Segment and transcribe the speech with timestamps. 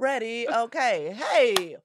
[0.00, 0.48] Ready?
[0.48, 1.14] Okay.
[1.14, 1.76] Hey.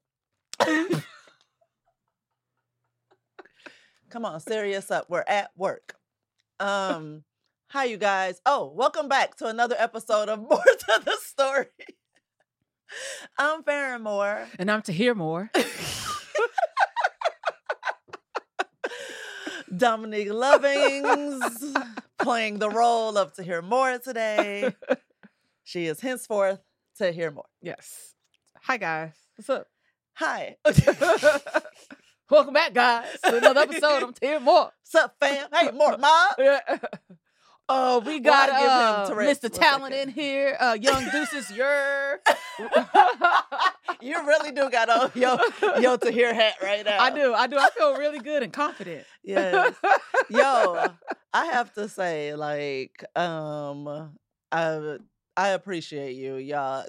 [4.10, 5.10] Come on, serious up.
[5.10, 5.96] We're at work.
[6.62, 7.26] Um,
[7.72, 8.40] hi you guys.
[8.46, 11.66] Oh, welcome back to another episode of Moore to the Story.
[13.38, 14.48] I'm Farron Moore.
[14.58, 15.52] And I'm to hear more.
[19.76, 21.76] Dominique Lovings
[22.20, 24.74] playing the role of to hear more today.
[25.68, 26.60] She is henceforth
[26.98, 27.46] to hear more.
[27.62, 28.14] Yes.
[28.64, 29.14] Hi guys.
[29.36, 29.68] What's up?
[30.14, 30.56] Hi.
[32.30, 34.72] Welcome back, guys, to another episode of Hear More.
[34.82, 35.48] What's up, fam?
[35.54, 36.36] Hey, more mob.
[36.40, 36.60] Yeah.
[37.70, 39.52] Uh, we got uh, Mr.
[39.52, 40.58] Talent in here.
[40.60, 42.20] Uh, Young Deuces, you're.
[44.02, 45.38] You really do got on yo
[45.80, 47.02] yo to hear hat right now.
[47.02, 47.34] I do.
[47.34, 47.58] I do.
[47.58, 49.06] I feel really good and confident.
[49.24, 49.76] Yes.
[50.30, 50.88] Yo,
[51.34, 54.16] I have to say, like, um,
[54.52, 54.98] I
[55.38, 56.86] I appreciate you, y'all.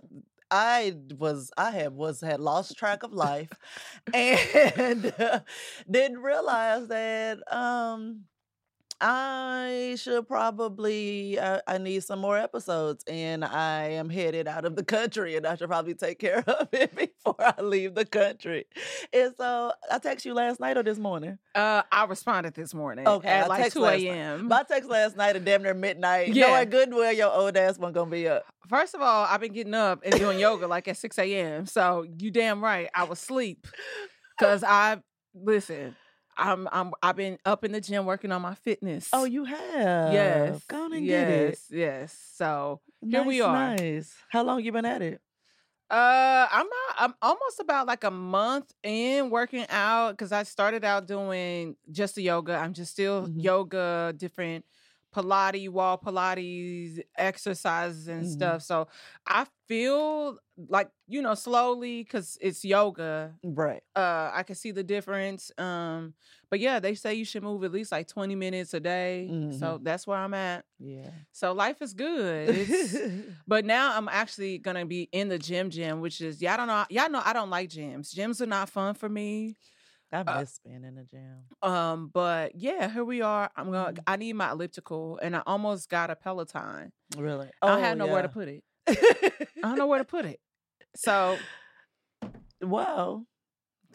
[0.51, 3.51] I was I had was had lost track of life
[4.15, 5.13] and
[5.91, 8.23] didn't realize that um
[9.01, 14.75] I should probably I, I need some more episodes and I am headed out of
[14.75, 18.67] the country and I should probably take care of it before I leave the country.
[19.13, 21.39] And so I text you last night or this morning.
[21.55, 24.49] Uh, I responded this morning Okay, I at like 2 a.m.
[24.49, 26.29] My text last night at damn near midnight.
[26.29, 26.47] Yeah.
[26.49, 28.45] Knowing good well your old ass wasn't gonna be up.
[28.69, 31.67] First of all, I've been getting up and doing yoga like at 6 a.m.
[31.67, 33.67] So you damn right, I was asleep.
[34.41, 34.99] Cause I
[35.35, 35.97] listen,
[36.37, 39.09] I'm I'm I've been up in the gym working on my fitness.
[39.13, 40.13] Oh, you have.
[40.13, 40.65] yes.
[40.69, 41.59] Go on and yes, get it.
[41.79, 42.19] Yes.
[42.35, 43.53] So here we are.
[43.77, 44.15] Nice.
[44.29, 45.21] How long you been at it?
[45.89, 46.97] Uh, I'm not.
[46.99, 52.17] I'm almost about like a month in working out because I started out doing just
[52.17, 52.57] the yoga.
[52.57, 53.43] I'm just still Mhm.
[53.43, 54.65] yoga, different
[55.17, 58.31] Pilates, wall Pilates exercises and Mhm.
[58.31, 58.63] stuff.
[58.63, 58.89] So
[59.27, 63.35] I feel like you know slowly because it's yoga.
[63.43, 63.83] Right.
[63.95, 65.51] Uh, I can see the difference.
[65.59, 66.15] Um,
[66.51, 69.31] but yeah, they say you should move at least like 20 minutes a day.
[69.59, 70.65] So that's where I'm at.
[70.79, 71.11] Yeah.
[71.33, 72.49] So life is good.
[72.57, 72.97] It's,
[73.47, 76.85] but now I'm actually gonna be in the gym gym, which is y'all don't know
[76.91, 78.15] y'all know I don't like gyms.
[78.15, 79.57] Gyms are not fun for me.
[80.13, 81.45] I uh, miss being in the gym.
[81.63, 83.51] Um, but yeah, here we are.
[83.57, 84.03] I'm gonna Mhm.
[84.07, 86.93] I need my elliptical and I almost got a Peloton.
[87.17, 87.49] Really?
[87.63, 88.65] I don't have nowhere to put it.
[88.89, 90.41] I don't know where to put it.
[90.95, 91.39] So
[92.61, 93.27] well,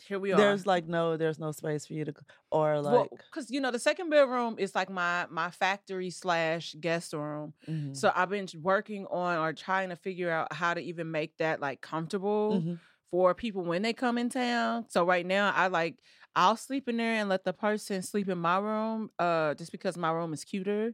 [0.07, 0.37] here we are.
[0.37, 2.13] There's like no, there's no space for you to,
[2.51, 3.09] or like.
[3.31, 7.53] because you know the second bedroom is like my my factory slash guest room.
[7.67, 11.37] mhm, So I've been working on or trying to figure out how to even make
[11.37, 12.61] that like comfortable.
[12.61, 12.79] mhm.
[13.11, 14.85] For people when they come in town.
[14.89, 15.97] So right now I like
[16.35, 19.97] I'll sleep in there and let the person sleep in my room uh just because
[19.97, 20.93] my room is cuter.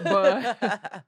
[0.00, 0.56] But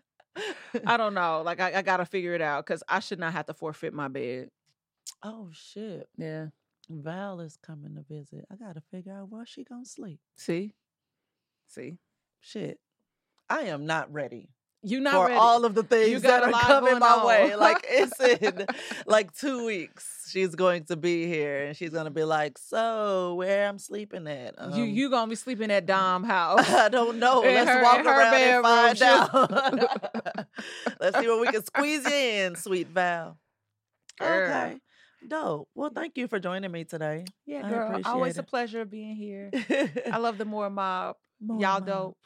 [0.86, 1.42] I don't know.
[1.44, 4.08] Like I, I gotta figure it out because I should not have to forfeit my
[4.08, 4.50] bed.
[5.22, 6.08] oh shit.
[6.18, 6.46] Yeah.
[6.88, 8.44] Val is coming to visit.
[8.50, 10.18] I gotta figure out where she gonna sleep.
[10.36, 10.74] See?
[11.68, 11.98] See.
[12.40, 12.80] Shit.
[13.48, 14.48] I am not ready
[14.82, 15.34] You not for ready.
[15.34, 17.26] all of the things got that a are coming my on.
[17.26, 17.54] way.
[17.54, 18.66] Like it's in
[19.06, 20.06] like two weeks.
[20.30, 24.54] She's going to be here and she's gonna be like, So where I'm sleeping at?
[24.74, 26.68] you Um, you gonna be sleeping at Dom house.
[26.70, 27.42] I don't know.
[27.42, 30.46] In Let's her- walk her around and find out.
[31.00, 33.38] Let's see what we can squeeze you in, sweet Val.
[34.18, 34.42] Girl.
[34.50, 34.76] Okay.
[35.28, 35.68] Dope.
[35.74, 37.24] Well, thank you for joining me today.
[37.44, 38.00] Yeah, I girl.
[38.06, 38.46] Always a it.
[38.48, 39.50] pleasure being here.
[40.10, 41.16] I love the more mob.
[41.40, 41.86] More Y'all mob.
[41.86, 42.16] dope.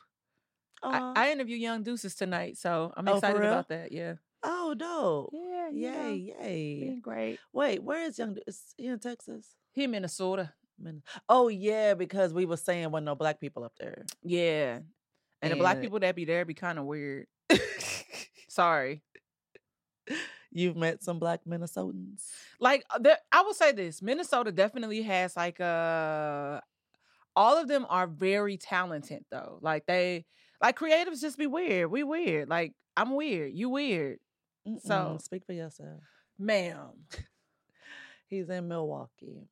[0.85, 1.13] I, Aw.
[1.17, 3.91] I interview Young Deuces tonight, so I'm Oh, excited about that.
[3.93, 4.15] Yeah.
[4.43, 5.31] oh, dope.
[5.33, 6.81] Yeah, you know, Yay, yay.
[6.81, 7.39] being great.
[7.53, 8.37] Wait, where is Young?
[8.47, 9.55] Is he in Texas?
[9.73, 10.53] He Minnesota.
[10.79, 14.05] Min- Oh, yeah, because we were saying wasn't no black people up there.
[14.23, 14.81] Yeah.
[15.43, 17.27] And the black people that be there be kind of weird.
[18.49, 19.03] Sorry.
[20.51, 22.27] You've met some black Minnesotans.
[22.61, 26.61] Like uh, there, I will say this: Minnesota definitely has like uh
[27.35, 29.59] all of them are very talented though.
[29.61, 30.27] Like they
[30.65, 31.91] like creatives just be weird.
[31.91, 32.49] We weird.
[32.49, 33.53] Like I'm weird.
[33.53, 34.19] You weird,
[34.83, 36.01] So- Mm-mm, speak for yourself.
[36.39, 36.91] ma'am.
[38.29, 39.47] He's in Milwaukee.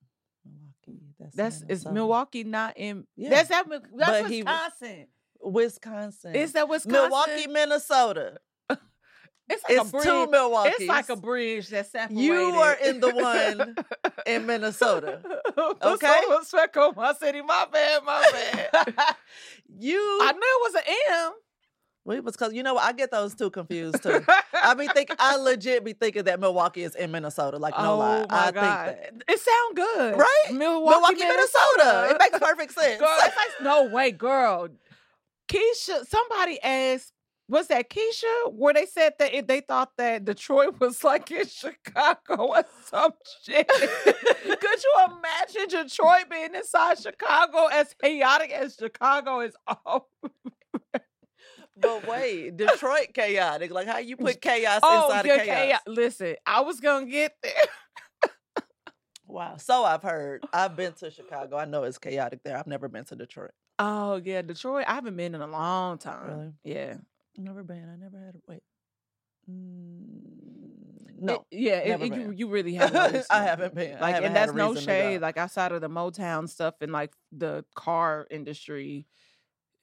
[0.45, 1.03] Milwaukee.
[1.21, 3.07] That's That's is Milwaukee not in?
[3.17, 3.31] Yeah.
[3.31, 3.67] That's that.
[3.69, 5.07] That's But he Wisconsin.
[5.41, 6.35] Wisconsin.
[6.35, 7.03] Is that Wisconsin?
[7.11, 8.39] Milwaukee, Minnesota.
[9.53, 10.05] It's like It's a bridge.
[10.05, 10.75] two Milwaukees.
[10.79, 12.23] It's like a bridge that separated.
[12.23, 13.75] You are in the one
[14.27, 15.21] in Minnesota.
[15.83, 16.21] Okay?
[16.31, 17.43] Respect on my city.
[17.43, 18.03] My bad.
[18.05, 18.95] My bad.
[19.79, 19.99] you.
[20.23, 21.33] I knew it was an M.
[22.05, 22.85] well, it was because you know what?
[22.85, 24.25] I get those two confused too.
[24.55, 27.59] I be think I legit be thinking that Milwaukee is in Minnesota.
[27.59, 28.55] Like no oh lie, I God.
[28.55, 29.23] think that.
[29.29, 30.19] It sound good.
[30.19, 30.45] Right?
[30.53, 32.09] Milwaukee, Milwaukee, Minnesota.
[32.11, 32.99] It makes perfect sense.
[33.01, 33.33] Girl, like,
[33.63, 34.69] no way, girl.
[35.49, 37.13] Keisha, somebody asked
[37.53, 41.47] was that Keisha where they said that it, they thought that Detroit was like in
[41.47, 43.13] Chicago or some
[43.45, 43.69] shit.
[43.69, 49.55] Could you imagine Detroit being inside Chicago as chaotic as Chicago is?
[49.87, 50.07] Oh,
[51.77, 53.71] But wait, Detroit chaotic.
[53.71, 55.47] Like how you put chaos oh inside of chaos.
[55.47, 55.81] chaos.
[55.87, 58.33] Listen, I was gonna get there.
[59.27, 59.57] Wow.
[59.57, 60.45] So I've heard.
[60.53, 61.57] I've been to Chicago.
[61.57, 62.57] I know it's chaotic there.
[62.57, 63.53] I've never been to Detroit.
[63.79, 64.85] Oh yeah, Detroit.
[64.87, 66.29] I haven't been in a long time.
[66.29, 66.53] Really?
[66.65, 66.97] Yeah.
[67.37, 67.89] Never been.
[67.89, 68.37] I never had.
[68.47, 68.63] Wait.
[69.51, 72.75] Mm, It- no, yeah, it- never it- you you really
[73.15, 73.27] haven't.
[73.31, 73.99] I haven't been.
[74.01, 75.21] Like, haven't and that's no shade.
[75.21, 79.07] Like outside of the Motown stuff and like the car industry,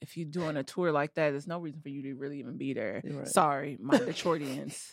[0.00, 2.56] if you're doing a tour like that, there's no reason for you to really even
[2.56, 3.02] be there.
[3.04, 3.28] Right.
[3.28, 4.92] Sorry, my Detroitians.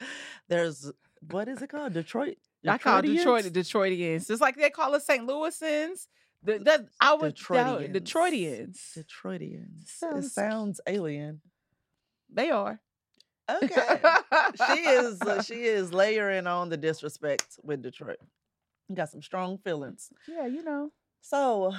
[0.48, 0.92] There's
[1.28, 1.94] what is it called?
[1.94, 2.36] Detroit.
[2.68, 4.28] I call Detroit the Detroitians?
[4.30, 5.26] It's like they call us St.
[5.26, 6.06] Louisans.
[6.42, 7.92] The, I would Detroitians.
[7.92, 8.92] Detroitians.
[8.94, 8.94] Detroitians.
[8.94, 9.80] Detroitians.
[9.82, 11.40] It Sounds- sounds alien.
[12.36, 12.78] They are.
[13.50, 14.00] Okay.
[14.68, 15.20] she is.
[15.22, 18.18] uh, she is layering on the disrespect with Detroit.
[18.88, 20.10] You got some strong feelings.
[20.28, 20.92] yeah, you know.
[21.22, 21.72] So,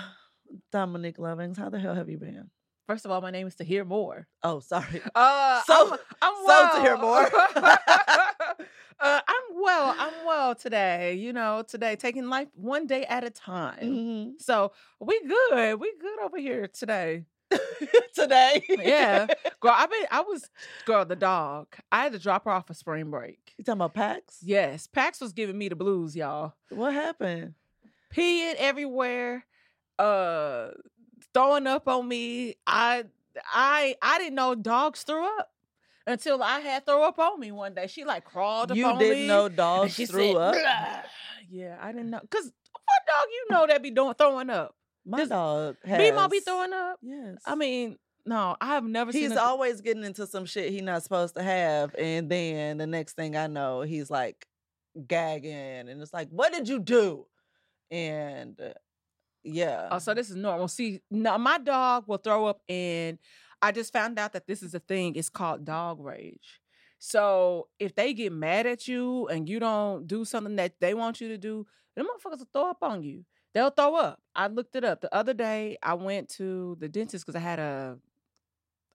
[0.74, 2.50] Dominique Lovings, how the hell have you been?
[2.88, 4.28] First of all, my name is to hear more.
[4.44, 5.02] Oh, sorry.
[5.16, 6.76] Uh, So- I'm, I'm so well.
[6.76, 7.30] to hear more.
[9.00, 9.96] uh, I'm well.
[9.98, 11.14] I'm well today.
[11.16, 13.80] You know, today taking life one day at a time.
[13.82, 14.42] Mhm.
[14.42, 15.80] So we good.
[15.80, 17.26] We good over here today.
[18.14, 18.64] Today.
[18.70, 19.28] Yeah,
[19.60, 19.74] girl.
[19.76, 20.06] I been.
[20.12, 20.50] I was
[20.86, 21.06] girl.
[21.06, 21.68] The dog.
[21.92, 23.54] I had to drop her off for spring break.
[23.58, 24.40] You talking about Pax?
[24.44, 26.54] Yes, Pax was giving me the blues, y'all.
[26.70, 27.54] What happened?
[28.14, 29.46] Peeing everywhere.
[30.00, 30.70] Uh,
[31.34, 32.56] throwing up on me.
[32.66, 33.06] I.
[33.54, 33.96] I.
[34.02, 35.52] I didn't know dogs threw up
[36.08, 37.88] until I had throw up on me one day.
[37.88, 40.54] She like crawled up You on didn't know dogs she threw said, up?
[40.54, 41.02] "Blah."
[41.50, 42.20] Yeah, I didn't know.
[42.30, 44.76] Cause what dog you know that be doing throwing up?
[45.08, 45.98] My This- dog has.
[45.98, 47.00] B-Mo be throwing up.
[47.02, 47.38] Yes.
[47.46, 49.30] I mean, no, I have never seen.
[49.30, 53.14] he's always getting into some shit he's not supposed to have, and then the next
[53.16, 54.46] thing I know, he's like
[55.08, 57.26] gagging, and it's like, "What did you do?"
[57.90, 58.74] And uh,
[59.44, 60.68] yeah, Oh, so this is normal.
[60.68, 63.18] See, no, my dog will throw up, and
[63.62, 65.16] I just found out that this is a thing.
[65.16, 66.60] It's called dog rage.
[67.00, 71.22] So if they get mad at you and you don't do something that they want
[71.22, 71.66] you to do,
[71.96, 73.24] them motherfuckers will throw up on you.
[73.58, 74.22] They'll throw up.
[74.36, 75.80] I looked it up the other day.
[75.82, 77.98] I went to the dentist because I had a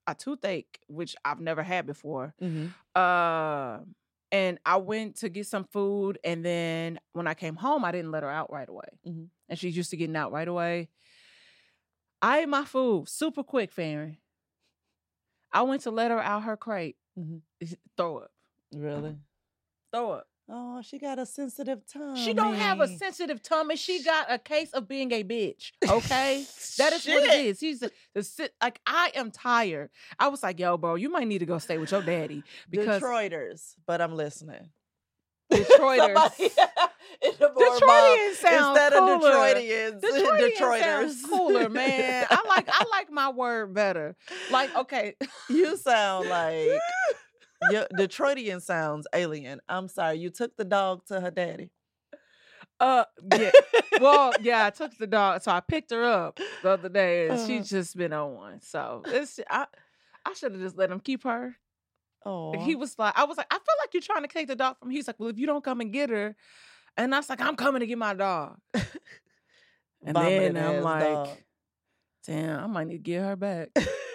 [0.07, 2.33] a toothache, which I've never had before.
[2.41, 2.73] Mhm.
[2.95, 3.83] Uh,
[4.31, 8.11] and I went to get some food, and then when I came home, I didn't
[8.11, 8.87] let her out right away.
[9.05, 9.27] Mhm.
[9.49, 10.87] And she's used to getting out right away.
[12.21, 14.17] I ate my food super quick, Farron.
[15.51, 16.95] I went to let her out her crate.
[17.19, 17.41] Mhm.
[17.97, 18.31] Throw up.
[18.73, 19.17] really.
[19.91, 20.27] Throw up.
[20.49, 22.17] Oh, she got a sensitive tongue.
[22.17, 23.77] She don't have a sensitive tummy.
[23.77, 25.71] She got a case of being a bitch.
[25.87, 26.45] Okay,
[26.77, 27.59] that is what it is.
[27.61, 29.89] He's the, sit like I am tired.
[30.19, 33.01] I was like, yo, bro, you might need to go stay with your daddy because
[33.01, 34.69] Detroiters, but I'm listening.
[35.51, 36.15] Detroiters.
[36.15, 36.51] Somebody
[37.21, 39.13] in the board Detroitians sound instead cooler.
[39.13, 40.79] of Detroitians, Detroitian Detroiters.
[40.81, 42.25] sounds cooler, man.
[42.29, 44.15] I like I like my word better.
[44.51, 45.15] Like, okay,
[45.49, 46.69] You sound like
[47.71, 49.61] your Detroitian sounds alien.
[49.69, 50.17] I'm sorry.
[50.17, 51.69] You took the dog to her daddy.
[52.79, 53.51] uh, yeah.
[54.01, 57.33] Well, yeah, I took the dog, so I picked her up the other day, and
[57.33, 57.47] Uh-huh.
[57.47, 58.61] she's just been on one.
[58.61, 59.67] So it's I,
[60.25, 61.55] I should have just let him keep her.
[62.25, 64.55] Oh, He was like, I was like, I feel like you're trying to take the
[64.55, 64.89] dog from.
[64.89, 64.95] me.
[64.95, 66.35] He's like, well, if you don't come and get her,
[66.97, 68.57] and I was like, I'm coming to get my dog.
[70.05, 70.15] And
[70.53, 71.03] then I'm like,
[72.27, 73.69] damn, I might need to get her back.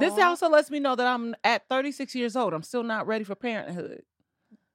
[0.00, 2.52] This also lets me know that I'm at 36 years old.
[2.54, 4.02] I'm still not ready for parenthood.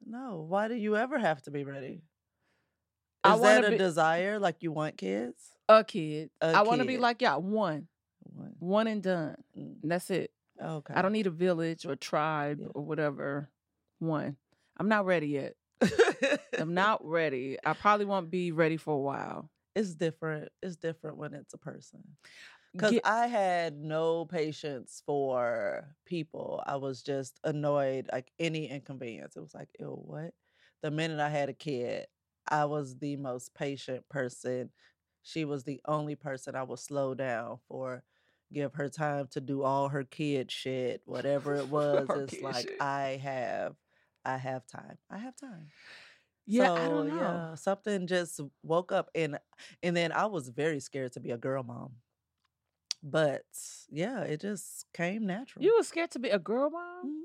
[0.05, 0.45] no.
[0.47, 2.03] Why do you ever have to be ready?
[3.23, 4.39] I Is that wanna a be- desire?
[4.39, 5.41] Like you want kids?
[5.69, 6.29] A kid.
[6.41, 7.87] A I want to be like y'all, one,
[8.23, 8.55] One.
[8.59, 9.35] one and done.
[9.57, 10.31] Mm, And that's it.
[10.61, 10.93] Okay.
[10.93, 12.67] I don't need a village or tribe Yeah.
[12.73, 13.49] or whatever.
[13.99, 14.37] One.
[14.77, 15.55] I'm not ready yet.
[16.57, 17.57] I'm not ready.
[17.63, 19.49] I probably won't be ready for a while.
[19.75, 20.49] it's different.
[20.61, 22.01] It's different when it's a person.
[22.73, 26.63] Because Get- I had no patience for people.
[26.65, 29.35] I was just annoyed, like any inconvenience.
[29.35, 30.33] It was like, ew, what?
[30.81, 32.07] The minute I had a kid,
[32.47, 34.71] I was the most patient person.
[35.23, 38.03] She was the only person I would slow down for,
[38.53, 42.15] give her time to do all her kid shit, whatever it was.
[42.15, 42.77] It's like shit.
[42.79, 43.75] I have,
[44.25, 44.97] I have time.
[45.09, 45.71] I have time.
[46.45, 47.15] yeah, I So, don't know.
[47.17, 49.39] Yeah, something just woke up and
[49.83, 51.93] and then I was very scared to be a girl mom.
[53.03, 53.43] But
[53.89, 55.63] yeah, it just came natural.
[55.63, 57.05] You were scared to be a girl mom?
[57.05, 57.21] Mhm.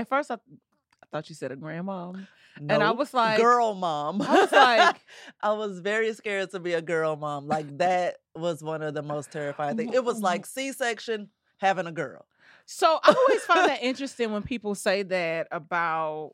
[0.00, 2.12] At first, I, I thought you said a grandma,
[2.56, 4.22] and I was like- girl mom.
[4.22, 5.00] I was like-
[5.42, 7.46] I was very scared to be a girl mom.
[7.46, 9.94] Like that was one of the most terrifying things.
[9.94, 11.28] It was like C section
[11.58, 12.24] having a girl.
[12.64, 16.32] So I always find that interesting when people say that about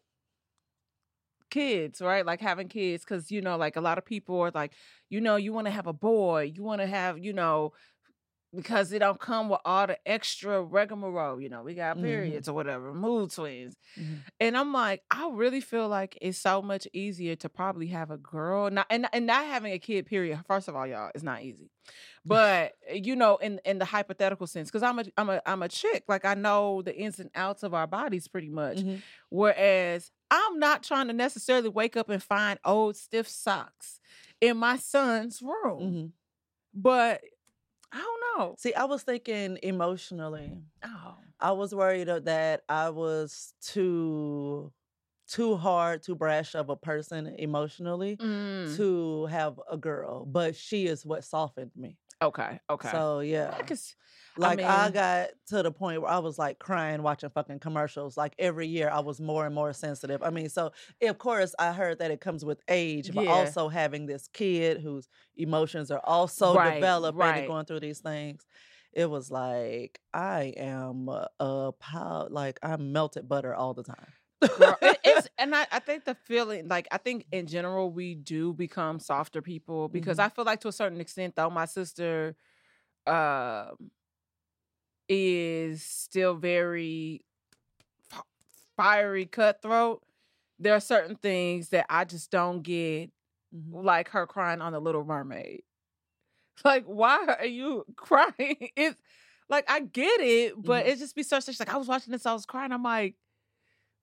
[1.51, 2.25] kids, right?
[2.27, 4.73] Like having kids, because you know, like a lot of people are like,
[5.09, 7.73] you know, you want to have a boy, you want to have, you know,
[8.55, 11.41] because it don't come with all the extra rigmarole.
[11.41, 12.01] You know, we got Mhm.
[12.01, 13.77] periods or whatever, mood swings.
[13.97, 14.27] Mhm.
[14.41, 18.19] And I'm like, I really feel like it's so much easier to probably have a
[18.19, 20.07] girl, not and and not having a kid.
[20.07, 20.41] Period.
[20.47, 21.71] First of all, y'all, it's not easy.
[22.25, 25.69] But you know, in in the hypothetical sense, because I'm a I'm a I'm a
[25.69, 26.05] chick.
[26.09, 28.85] Like I know the ins and outs of our bodies pretty much.
[28.85, 29.03] Mhm.
[29.31, 34.01] Whereas I'm not trying to necessarily wake up and find old stiff socks
[34.41, 35.85] in my son's room.
[35.85, 36.13] Mhm.
[36.75, 37.23] But
[37.93, 38.55] I don't know.
[38.59, 40.53] See, I was thinking emotionally.
[40.85, 41.17] Oh.
[41.41, 44.73] I was worried that I was too
[45.29, 48.77] too hard, too brash of a person emotionally Mm.
[48.77, 51.99] to have a girl, but she is what softened me.
[52.21, 52.59] Okay.
[52.69, 52.91] Okay.
[52.91, 53.63] So yeah, I
[54.37, 58.17] like I, mean- got to the point where I was like crying watching fucking commercials.
[58.17, 60.23] Like every year, I was more and more sensitive.
[60.23, 60.73] I mean, so
[61.03, 63.31] of course I heard that it comes with age, but Yeah.
[63.33, 67.39] also having this kid whose emotions are also Right, developing right.
[67.39, 68.45] and going through these things.
[68.93, 74.13] It was like I am a, a pow- like I'm melted butter all the time.
[74.57, 78.15] Girl, it- it's and I, I think the feeling like I think in general we
[78.15, 80.25] do become softer people because Mhm.
[80.25, 82.37] I feel like to a certain extent though my sister
[83.07, 83.91] um
[85.09, 87.25] is still very
[88.13, 88.25] f-
[88.77, 90.03] fiery cutthroat.
[90.59, 93.11] There are certain things that I just don't get
[93.55, 93.85] Mhm.
[93.85, 95.63] like her crying on the little mermaid.
[96.65, 98.71] Like, why are you crying?
[98.77, 99.01] It's
[99.49, 100.89] like I get it, but Mhm.
[100.89, 102.73] it just be such she's like, I was watching this, I was crying.
[102.73, 103.17] I'm like,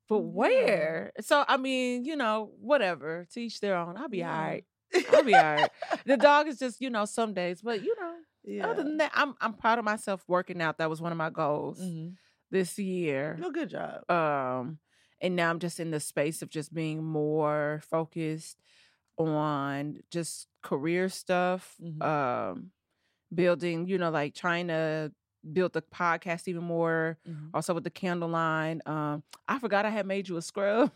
[0.07, 0.21] but Yeah.
[0.21, 1.11] where?
[1.21, 3.25] So I mean, you know, whatever.
[3.33, 3.97] To each their own.
[3.97, 4.31] I'll be Yeah.
[4.33, 4.65] all right.
[5.09, 5.71] I'll be all right.
[6.05, 8.67] The dog is just, you know, some days, but you know, Yeah.
[8.67, 10.77] other than that, I'm I'm proud of myself working out.
[10.77, 12.15] That was one of my goals Mhm.
[12.51, 13.37] this year.
[13.39, 14.09] Well, good job.
[14.09, 14.79] Um,
[15.21, 18.61] and now I'm just in the space of just being more focused
[19.17, 21.75] on just career stuff.
[21.81, 22.01] Mhm.
[22.03, 22.71] Um,
[23.33, 25.11] building, you know, like trying to
[25.53, 27.17] build the podcast even more.
[27.27, 27.49] Mhm.
[27.53, 28.81] Also with the candle line.
[28.85, 30.91] Um, I forgot I had made you a scrub.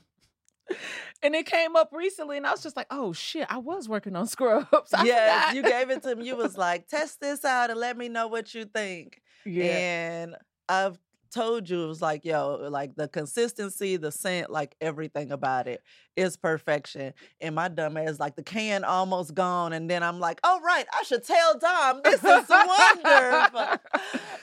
[1.24, 3.48] and it came up recently, and I was just like, "Oh shit!
[3.50, 6.26] I was working on scrubs." yeah, you gave it to me.
[6.28, 9.22] You was like, test this out and let me know what you think.
[9.46, 9.64] yeah.
[9.66, 10.36] And
[10.68, 10.98] I've
[11.30, 15.82] told you it was like, yo, like the consistency, the scent, like everything about it
[16.16, 17.14] is perfection.
[17.40, 19.74] And my dumb ass, like the can almost gone.
[19.74, 23.80] And then I'm like, oh right, I should tell Dom this is wonderful.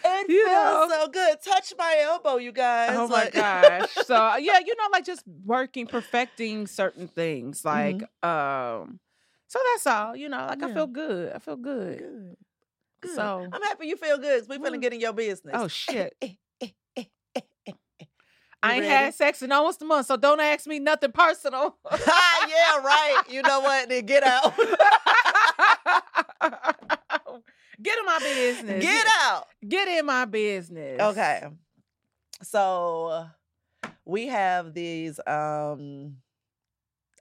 [0.09, 0.87] It You feels know.
[0.89, 1.37] so good.
[1.45, 2.91] Touch my elbow, you guys.
[2.97, 3.93] Oh my gosh.
[4.07, 7.65] So yeah, you know, like just working, perfecting certain things.
[7.65, 8.83] Like, Mm-hmm.
[8.83, 9.01] um,
[9.49, 10.17] so that's all.
[10.17, 11.33] You know, like I feel good.
[11.33, 12.37] I feel good.
[13.01, 13.15] Good.
[13.15, 14.45] So- I'm happy you feel good.
[14.49, 14.83] we finna Mm.
[14.83, 15.55] get in your business.
[15.57, 16.15] Oh shit.
[18.65, 18.95] You I ain't ready?
[18.95, 21.77] had sex in almost a month, so don't ask me nothing personal.
[21.93, 23.23] yeah, right.
[23.29, 23.89] You know what?
[23.89, 24.53] Then get out.
[27.83, 28.83] Get in my business.
[28.83, 29.45] get out.
[29.69, 30.99] Get in my business.
[31.01, 31.43] Okay.
[32.43, 33.27] So
[34.07, 36.17] we have these um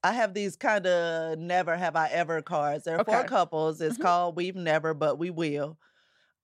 [0.03, 2.85] I have these kind of never have I ever cards.
[2.85, 3.23] There are Okay.
[3.27, 3.81] couples.
[3.81, 4.01] It's Mhm.
[4.01, 5.77] called We've Never, but we will.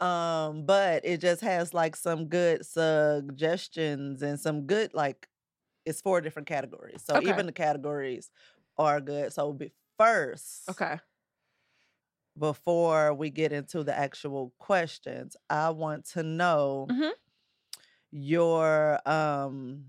[0.01, 5.29] Um, but it just has like some good suggestions and some good like
[5.85, 7.03] it's four different categories.
[7.05, 7.21] So Okay.
[7.21, 8.31] even the categories
[8.77, 9.33] are good.
[9.33, 10.99] So be, first, Okay.
[12.37, 17.11] before we get into the actual questions, I want to know Mhm.
[18.11, 19.85] your um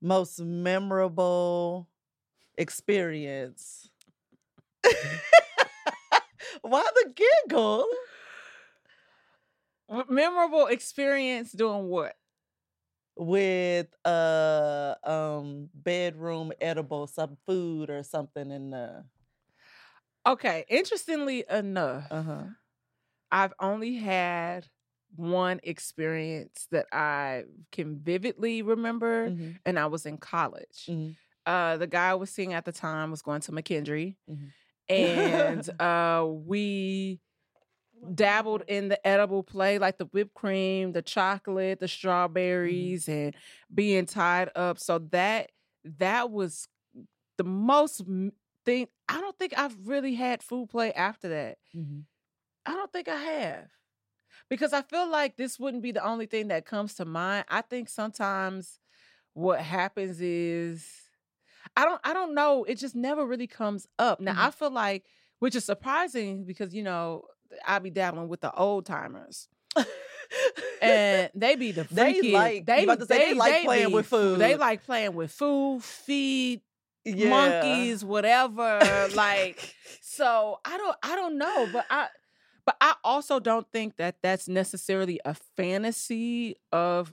[0.00, 1.88] most memorable
[2.58, 3.90] experience.
[6.62, 7.86] Why the giggle?
[10.08, 12.16] Memorable experience doing what?
[13.14, 19.04] With uh um bedroom edible, some food or something in the
[20.26, 20.64] Okay.
[20.68, 22.54] Interestingly enough, uh-huh.
[23.30, 24.68] I've only had
[25.14, 30.86] one experience that I can vividly remember, Mhm, and I was in college.
[30.86, 34.52] mhm, Uh, the guy I was seeing at the time was going to McKendree, Mhm.
[34.88, 37.20] and uh, we
[38.14, 43.34] dabbled in the edible play, like the whipped cream, the chocolate, the strawberries, and
[43.72, 44.78] being tied up.
[44.78, 45.52] So that
[45.84, 46.68] that was
[47.38, 48.02] the most
[48.64, 48.88] thing.
[49.08, 51.58] I don't think I've really had food play after that.
[51.74, 52.02] mhm.
[52.64, 53.68] I don't think I have.
[54.48, 57.46] Because I feel like this wouldn't be the only thing that comes to mind.
[57.48, 58.80] I think sometimes
[59.34, 60.88] what happens is
[61.76, 64.20] I don't I don't know, it just never really comes up.
[64.20, 64.46] Now Mhm.
[64.46, 65.06] I feel like
[65.40, 67.24] which is surprising because you know,
[67.66, 69.48] I be dabbling with the old timers.
[70.82, 72.32] and they be the They freaky.
[72.32, 74.38] like- they, about to say they like playing be- with food.
[74.38, 76.60] They like playing with food, feed,
[77.04, 77.28] Yeah.
[77.30, 78.80] monkeys, whatever.
[79.14, 82.08] like, so I don't, I don't know, but I,
[82.64, 87.12] but I also don't think that that's necessarily a fantasy of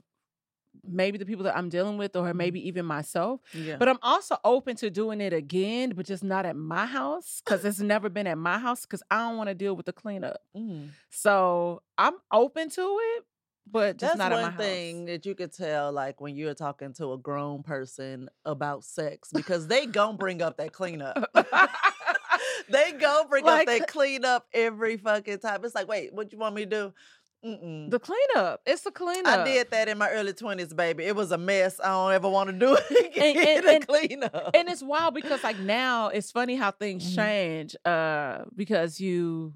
[0.84, 3.40] maybe the people that I'm dealing with, or maybe even myself.
[3.52, 3.76] Yeah.
[3.76, 7.64] But I'm also open to doing it again, but just not at my house because
[7.64, 10.38] it's never been at my house because I don't want to deal with the cleanup.
[10.56, 10.88] Mm.
[11.10, 13.24] So I'm open to it,
[13.70, 16.92] but just That's not at one thing that you could tell, like when you're talking
[16.94, 21.30] to a grown person about sex, because they gon' bring up that cleanup.
[22.68, 25.64] they go bring Like- up that cleanup every fucking time.
[25.64, 26.94] It's like, wait, what you want me to do?
[27.44, 27.90] Mm-mm.
[27.90, 28.60] the cleanup.
[28.66, 29.40] It's the cleanup.
[29.40, 31.04] I did that in my early twenties, baby.
[31.04, 31.80] It was a mess.
[31.82, 33.56] I don't ever want to do it again.
[33.58, 34.50] and- a and- cleanup.
[34.54, 37.14] and it's wild because like now it's funny how things Mhm.
[37.16, 39.54] change uh because you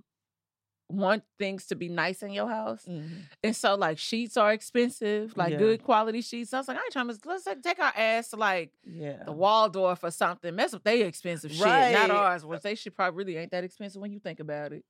[0.91, 3.09] want things to be nice in your house Mhm.
[3.43, 5.59] and so like sheets are expensive like Yeah.
[5.59, 8.37] good quality sheets i was like i ain't trying to let's take our ass to
[8.37, 9.25] like Yeah.
[9.25, 13.17] the waldorf or something mess with they expensive shit not ours which they should probably
[13.25, 14.85] really ain't that expensive when you think about it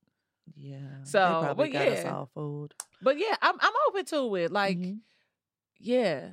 [0.55, 1.03] Yeah.
[1.03, 2.15] So, but got us yeah.
[2.15, 2.73] all food.
[3.01, 4.99] but yeah i'm, I'm open to it like Mhm.
[5.79, 6.29] yeah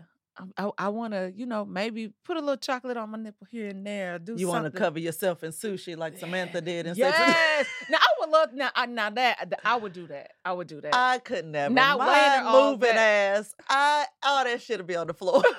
[0.56, 3.68] I, I, want to, you know, maybe put a little chocolate on my nipple here
[3.68, 4.18] and there.
[4.18, 7.66] Do you want to cover yourself in sushi like Samantha did and- Yes.
[7.90, 8.70] now I would love now.
[8.74, 10.30] I, now that I would do that.
[10.42, 10.94] I would do that.
[10.94, 11.74] I could never.
[11.74, 13.54] Not My laying there all moving ass.
[13.68, 15.42] I all that shit would be on the floor.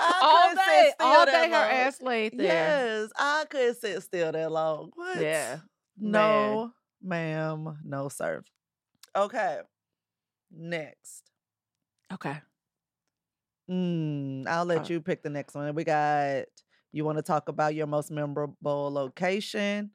[0.00, 2.46] all day, all day, her ass laid there.
[2.46, 4.92] yes, I couldn't sit still that long.
[4.94, 5.20] What?
[5.20, 5.58] Yeah.
[6.00, 7.78] No, ma'am.
[7.84, 8.42] No, sir.
[9.16, 9.60] Okay.
[10.50, 11.30] Next.
[12.12, 12.42] Okay.
[13.70, 15.74] Mm, I'll let Uh, you pick the next one.
[15.74, 16.46] We got.
[16.90, 19.90] You want to talk about your most memorable location,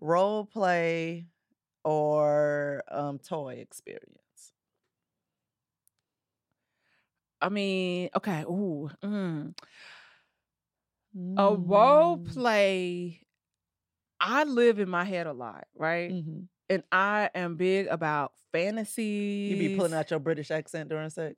[0.00, 1.26] role play,
[1.84, 4.52] or um, toy experience?
[7.40, 8.42] I mean, okay.
[8.42, 8.90] Ooh.
[9.02, 9.54] Mm.
[11.38, 12.18] A role Mm.
[12.18, 13.26] play.
[14.20, 16.10] I live in my head a lot, right?
[16.10, 16.48] Mhm.
[16.68, 19.50] And I am big about fantasies.
[19.52, 21.36] You be pulling out your British accent during sex.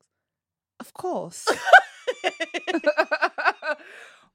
[0.80, 1.46] Of course.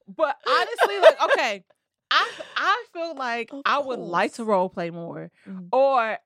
[0.08, 1.64] but honestly, like, okay,
[2.10, 5.30] I I feel like Of I would like to role play more.
[5.46, 5.68] Mhm.
[5.72, 6.18] Or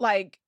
[0.00, 0.38] like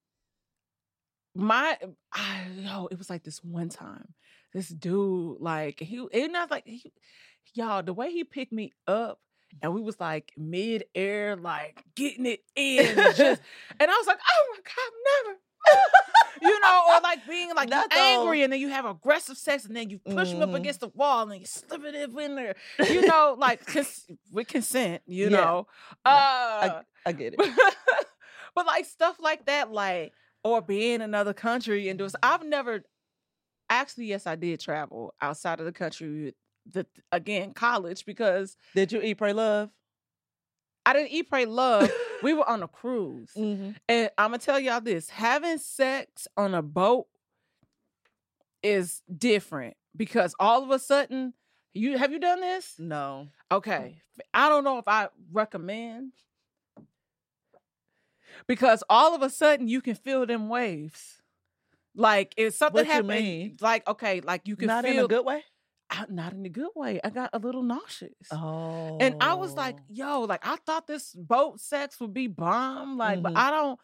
[1.34, 1.76] my
[2.12, 4.14] I yo, it was like this one time.
[4.52, 6.92] This dude, like he and I was like he,
[7.54, 9.20] y'all, the way he picked me up
[9.62, 13.18] and we was like mid air, like getting it in, just,
[13.80, 15.38] and I was like, oh my god, never,
[16.42, 19.90] you know, or like being like angry and then you have aggressive sex and then
[19.90, 20.56] you push him up Mhm.
[20.56, 22.54] against the wall and you slip it in there,
[22.88, 25.36] you know, like cons- with consent, you Yeah.
[25.36, 25.66] know,
[26.06, 27.40] No, uh, I get it.
[28.54, 32.08] but like stuff like that, like or being in another country and do.
[32.22, 32.82] I've never
[33.68, 36.34] actually, yes, I did travel outside of the country.
[36.66, 39.70] The again college because Did you eat, pray, love?
[40.86, 41.90] I didn't eat, pray, love.
[42.22, 43.76] we were on a cruise, Mhm.
[43.88, 47.06] and I'm gonna tell y'all this: having sex on a boat
[48.62, 51.34] is different because all of a sudden,
[51.74, 52.74] you have you done this?
[52.78, 53.28] No.
[53.50, 54.02] Okay.
[54.34, 56.12] I don't know if I recommend
[58.46, 61.22] because all of a sudden you can feel them waves.
[61.94, 65.24] Like if something What happened, like okay, like you can Not feel in a good
[65.24, 65.42] way.
[65.90, 67.00] I- not in a good way.
[67.02, 68.12] I got a little nauseous.
[68.30, 68.96] Oh.
[69.00, 72.96] And I was like, yo, like I thought this boat sex would be bomb.
[72.96, 73.38] Like, but Mhm.
[73.38, 73.78] I don't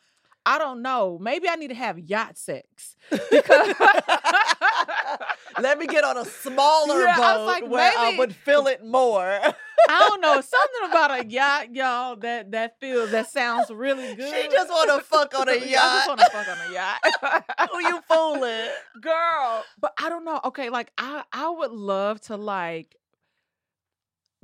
[0.49, 1.19] I don't know.
[1.21, 2.95] Maybe I need to have yacht sex.
[3.11, 3.75] Because
[5.61, 8.67] Let me get on a smaller Yeah, I was boat like, where I would feel
[8.69, 9.41] it more.
[9.89, 10.41] I don't know.
[10.41, 14.33] Something about a yacht, y'all, that that feels that sounds really good.
[14.35, 15.85] she just want to fuck on a yacht.
[15.85, 17.71] I just want to fuck on a yacht.
[17.73, 18.69] Who you fooling?
[19.01, 19.65] girl?
[19.81, 20.41] But I don't know.
[20.45, 22.97] Okay, like I I would love to like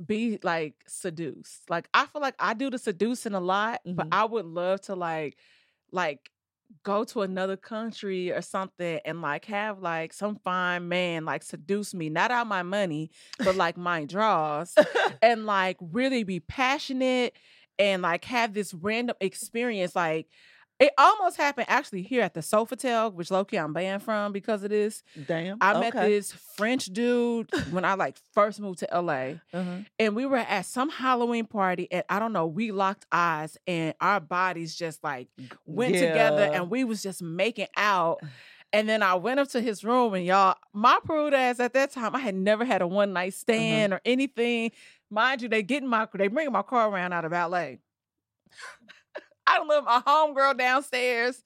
[0.05, 1.69] be like seduced.
[1.69, 4.13] Like I feel like I do the seducing a lot, but Mhm.
[4.13, 5.37] I would love to like
[5.91, 6.29] like
[6.83, 11.93] go to another country or something and like have like some fine man like seduce
[11.93, 14.75] me, not out my money, but like my draws
[15.21, 17.35] and like really be passionate
[17.79, 19.95] and like have this random experience.
[19.95, 20.27] Like
[20.83, 24.69] it almost happened actually here at the Sofitel, which lowkey I'm banned from because of
[24.69, 25.01] this.
[25.27, 25.57] Damn.
[25.61, 26.09] I met okay.
[26.09, 29.77] this French dude when I like first moved to LA Uh-huh.
[29.97, 33.93] and we were at some Halloween party and I don't know, we locked eyes and
[34.01, 35.29] our bodies just like
[35.65, 38.19] went together and we was just making out.
[38.73, 41.93] And then I went up to his room and y'all, my prude ass at that
[41.93, 44.71] time, I had never had a one night stand or anything.
[45.09, 47.75] Mind you, they getting my they bringing my car around out of LA.
[49.47, 51.43] I don't live my homegirl downstairs.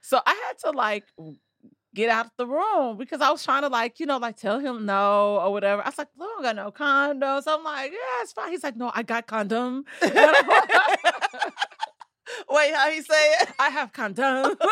[0.00, 1.04] So I had to like
[1.94, 4.58] get out of the room because I was trying to like, you know, like tell
[4.58, 5.82] him no or whatever.
[5.82, 7.44] I was like, "Look, I don't got no condoms.
[7.46, 8.50] I'm like, yeah, it's fine.
[8.50, 9.84] He's like, no, I got condom.
[10.02, 10.12] Wait,
[12.74, 13.48] how he say it?
[13.58, 14.56] I have condom.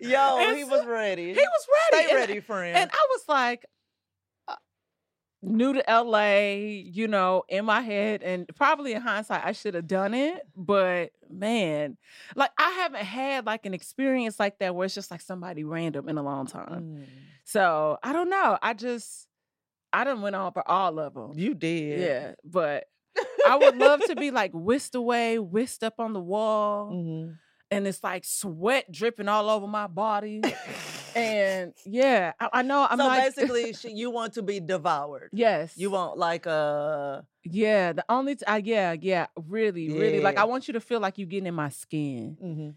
[0.00, 1.32] Yo, And he was ready.
[1.32, 2.04] he was ready.
[2.04, 2.76] Stay And- ready, friend.
[2.76, 3.64] And I was like,
[5.44, 9.86] new to LA, you know, in my head, and probably in hindsight, I should have
[9.86, 10.42] done it.
[10.56, 11.96] But man,
[12.34, 16.08] like I haven't had like an experience like that where it's just like somebody random
[16.08, 16.82] in a long time.
[16.82, 17.04] Mm,
[17.44, 18.58] So I don't know.
[18.62, 19.28] I just,
[19.92, 21.32] I done went on for all of them.
[21.36, 22.00] you did.
[22.00, 22.84] Yeah, but
[23.46, 27.36] I would love to be like whisked away, whisked up on the wall, Mhm.
[27.74, 30.42] And it's like sweat dripping all over my body.
[31.14, 35.30] And yeah, I, I know I'm so basically, she, you want to be devoured.
[35.32, 37.92] yes, You want like a yeah.
[37.92, 41.18] The only t- I, yeah, yeah, really, really like I want you to feel like
[41.18, 42.36] you're getting in my skin.
[42.42, 42.74] mhm.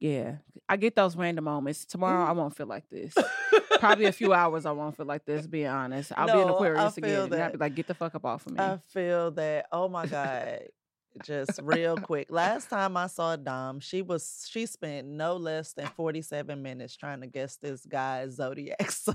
[0.00, 0.36] Yeah,
[0.68, 1.84] I get those random moments.
[1.84, 2.36] Tomorrow I Mhm.
[2.36, 3.14] won't feel like this.
[3.80, 5.46] Probably a few hours I won't feel like this.
[5.46, 7.86] Being honest, I'll be in No, I Aquarius feel again, and I'll be like, get
[7.88, 8.60] the fuck up off of me.
[8.60, 9.66] I feel that.
[9.72, 10.60] Oh my god.
[11.24, 12.28] Just real quick.
[12.30, 17.20] Last time I saw Dom, she was she spent no less than 47 minutes trying
[17.20, 19.14] to guess this guy's zodiac sign.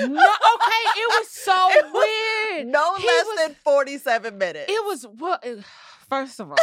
[0.00, 2.06] no, okay, it was so It was
[2.52, 2.66] weird.
[2.68, 4.66] No He less was- than 47 minutes.
[4.72, 5.38] It was well.
[6.10, 6.56] First of all,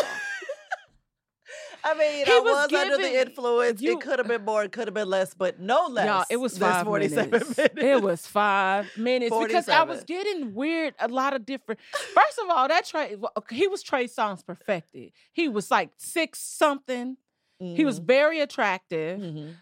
[1.83, 3.81] I mean, He I was was, under the influence.
[3.81, 6.05] you- it could have been more, it could have been less, but no less.
[6.05, 7.15] y'all, it was five minutes.
[7.31, 7.59] minutes.
[7.77, 10.93] It was five minutes because I was getting weird.
[10.99, 11.79] A lot of different.
[12.13, 13.15] First of all, that Trey,
[13.51, 15.11] he was Trey Songz perfected.
[15.33, 17.17] He was like six something.
[17.59, 19.19] He was Mhm, very attractive.
[19.19, 19.55] mhm.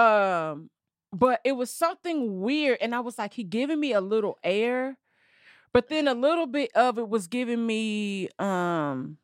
[0.00, 0.70] Um,
[1.12, 4.96] but it was something weird, and I was like, he giving me a little air,
[5.72, 9.18] but then a little bit of it was giving me um.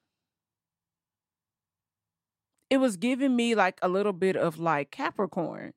[2.71, 5.73] It was giving me like a little bit of like Capricorn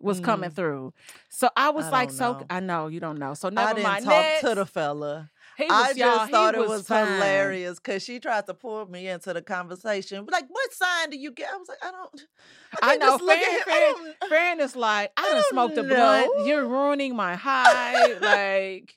[0.00, 0.54] was coming Mm.
[0.54, 0.94] through.
[1.28, 2.46] So I was I like, so know.
[2.50, 3.34] I know you don't know.
[3.34, 4.04] So I never didn't mind.
[4.04, 4.40] talk Next.
[4.48, 5.30] to the fella.
[5.58, 7.04] Was, I just thought it was was fine.
[7.14, 10.24] hilarious because she tried to pull me into the conversation.
[10.30, 11.48] Like, what sign do you get?
[11.52, 12.20] I was like, I don't.
[12.82, 13.60] I, I know, Just look at him.
[13.64, 13.74] fair.
[13.74, 16.46] I don't, Fran is like, I, I done don't smoked a blunt.
[16.46, 18.12] You're ruining my high.
[18.20, 18.96] like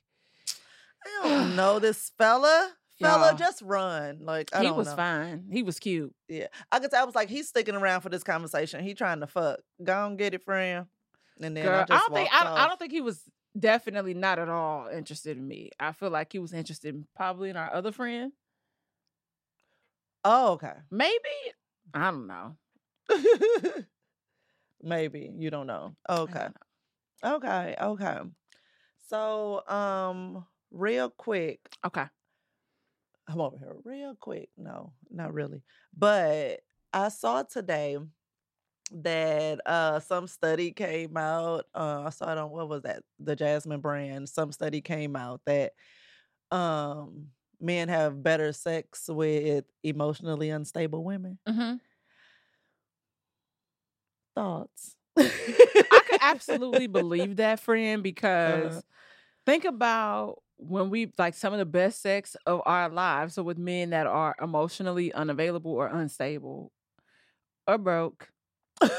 [1.04, 2.74] I don't know this fella.
[3.02, 4.20] Fella, just run.
[4.26, 4.96] Like I he was know.
[4.96, 5.48] fine.
[5.52, 6.14] He was cute.
[6.28, 6.92] Yeah, I could.
[6.92, 8.84] tell I was like, he's sticking around for this conversation.
[8.84, 9.60] He trying to fuck.
[9.84, 10.88] Go and get it, friend.
[11.42, 12.52] And then Girl, I I, don't think I.
[12.66, 13.24] I don't think he was
[13.58, 15.72] definitely not at all interested in me.
[15.80, 18.32] I feel like he was interested in probably in our other friend.
[20.24, 20.74] Oh, okay.
[20.92, 21.30] Maybe.
[21.94, 22.58] I don't know.
[24.82, 25.96] Maybe you don't know.
[26.26, 26.48] I don't Okay.
[27.24, 27.36] know.
[27.36, 27.76] Okay.
[27.80, 28.20] Okay.
[29.08, 32.06] So, um, real quick, Okay.
[33.32, 34.50] I'm over here real quick.
[34.58, 35.64] No, not really.
[35.98, 36.62] But
[36.94, 37.98] I saw today
[38.94, 41.66] that uh some study came out.
[41.74, 43.04] Uh I saw it on what was that?
[43.20, 44.30] The Jasmine brand.
[44.30, 45.74] Some study came out that
[46.52, 47.28] um
[47.60, 51.40] men have better sex with emotionally unstable women.
[51.48, 51.80] hmm
[54.36, 54.96] Thoughts?
[55.18, 58.82] I could absolutely believe that, friend, because Uh-huh.
[59.46, 63.36] think about when we like some of the best sex of our lives.
[63.36, 66.72] So with men that are emotionally unavailable or unstable
[67.68, 68.30] or broke.
[68.82, 68.90] or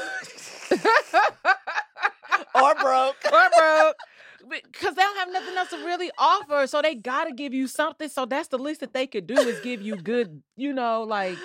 [2.79, 3.15] broke.
[3.31, 3.95] or broke.
[4.49, 6.67] Because they don't have nothing else to really offer.
[6.67, 8.09] So they gotta give you something.
[8.09, 11.37] So that's the least that they could do is give you good, you know, like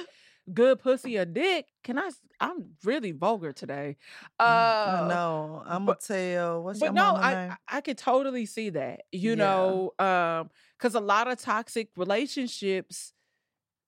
[0.52, 1.66] good pussy or dick.
[1.84, 2.10] Can I?
[2.40, 3.96] I'm really vulgar today.
[4.38, 5.62] Uh I know.
[5.66, 6.62] I'm gonna tell.
[6.62, 7.56] What's but your no, I name?
[7.68, 9.02] I I could totally see that.
[9.12, 9.36] You Yeah.
[9.36, 13.12] know, um, because a lot of toxic relationships,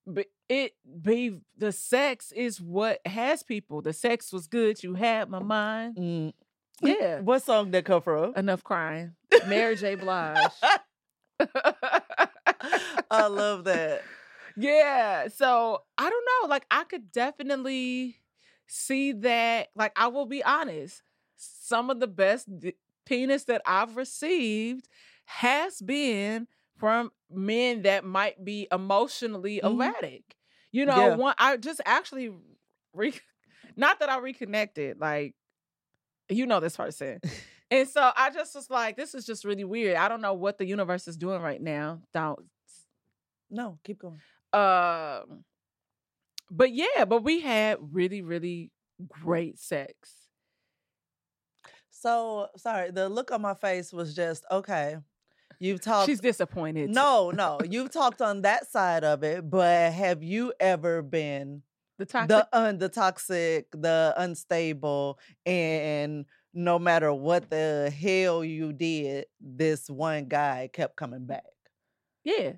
[0.06, 3.82] but it be the sex is what has people.
[3.82, 4.82] The sex was good.
[4.82, 5.96] You had my mind.
[5.96, 6.32] Mm.
[6.82, 7.20] Yeah.
[7.20, 8.34] What song that come from?
[8.36, 9.12] Enough crying.
[9.46, 9.96] Mary J.
[9.96, 10.38] Blige.
[13.10, 14.02] I love that.
[14.56, 15.28] Yeah.
[15.28, 16.48] So I don't know.
[16.48, 18.16] Like I could definitely
[18.66, 19.68] see that.
[19.74, 21.02] Like I will be honest.
[21.36, 22.74] Some of the best d-
[23.06, 24.88] penis that I've received
[25.24, 29.80] has been from men that might be emotionally Mhm.
[29.86, 30.36] erratic.
[30.72, 31.14] You know, Yeah.
[31.16, 32.32] one I just actually
[32.92, 33.14] re-
[33.76, 35.34] not that I reconnected, like
[36.28, 37.20] you know this person.
[37.70, 39.96] and so I just was like, this is just really weird.
[39.96, 42.00] I don't know what the universe is doing right now.
[42.12, 42.40] Don't
[43.50, 44.20] No, keep going.
[44.52, 45.44] Um
[46.50, 48.72] but yeah, but we had really, really
[49.08, 50.14] great sex.
[51.90, 54.96] So sorry, the look on my face was just okay.
[55.58, 56.06] You've talked.
[56.08, 56.90] She's disappointed.
[56.90, 61.62] no, no, you've talked on that side of it, but have you ever been
[61.98, 62.28] The toxic.
[62.28, 69.88] the un the toxic, the unstable, and no matter what the hell you did, this
[69.90, 71.44] one guy kept coming back.
[72.24, 72.52] yeah.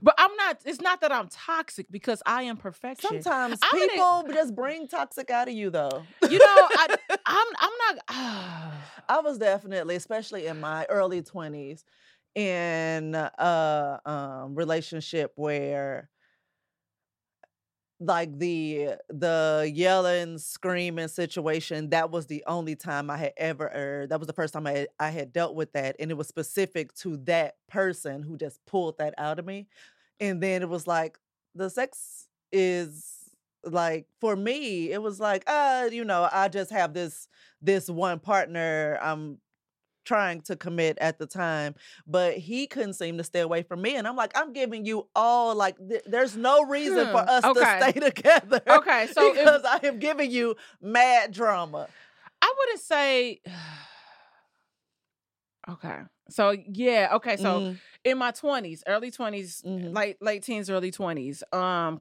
[0.00, 0.60] But I'm not.
[0.64, 3.22] It's not that I'm toxic because I am perfection.
[3.22, 6.04] Sometimes I'm people just bring toxic out of you, though.
[6.28, 7.46] you know, I, I'm.
[7.58, 8.74] I'm not.
[9.08, 11.84] I was definitely, especially in my early twenties,
[12.34, 16.08] in a um, relationship where,
[18.04, 23.66] like the the yelling, screaming situation, that was the only time I had ever.
[23.74, 26.28] Er, that was the first time I I had dealt with that, and it was
[26.28, 29.68] specific to that person who just pulled that out of me,
[30.20, 31.18] and then it was like
[31.54, 33.18] the sex is
[33.64, 37.28] like for me it was like uh you know i just have this
[37.60, 39.38] this one partner i'm
[40.04, 41.74] trying to commit at the time
[42.06, 45.08] but he couldn't seem to stay away from me and i'm like i'm giving you
[45.14, 47.50] all like th- there's no reason for Hmm, us okay.
[47.50, 51.88] to stay together Okay, so if- because i am giving you mad drama
[52.42, 53.40] I wouldn't say.
[55.68, 56.00] okay.
[56.30, 57.10] So yeah.
[57.14, 57.36] Okay.
[57.36, 59.92] So Mhm, in my 20s, early 20s, mhm.
[59.92, 62.00] late late teens, early 20s, um,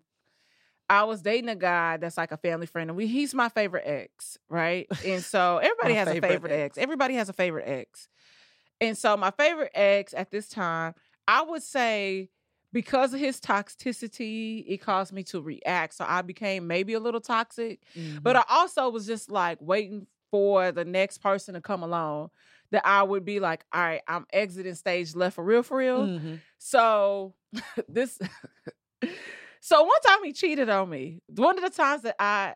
[0.91, 3.83] I was dating a guy that's like a family friend, and we he's my favorite
[3.85, 4.89] ex, right?
[5.05, 6.77] And so everybody has a favorite favorite ex.
[6.77, 8.09] Everybody has a favorite ex.
[8.81, 10.93] And so my favorite ex at this time,
[11.29, 12.29] I would say
[12.73, 15.93] because of his toxicity, it caused me to react.
[15.93, 17.79] So I became maybe a little toxic.
[18.21, 18.39] But Mhm.
[18.39, 22.31] I also was just like waiting for the next person to come along
[22.71, 26.07] that I would be like, all right, I'm exiting stage left for real, for real.
[26.07, 26.39] Mhm.
[26.57, 27.33] So
[27.87, 28.19] this
[29.61, 31.21] so one time he cheated on me.
[31.27, 32.55] One of the times that I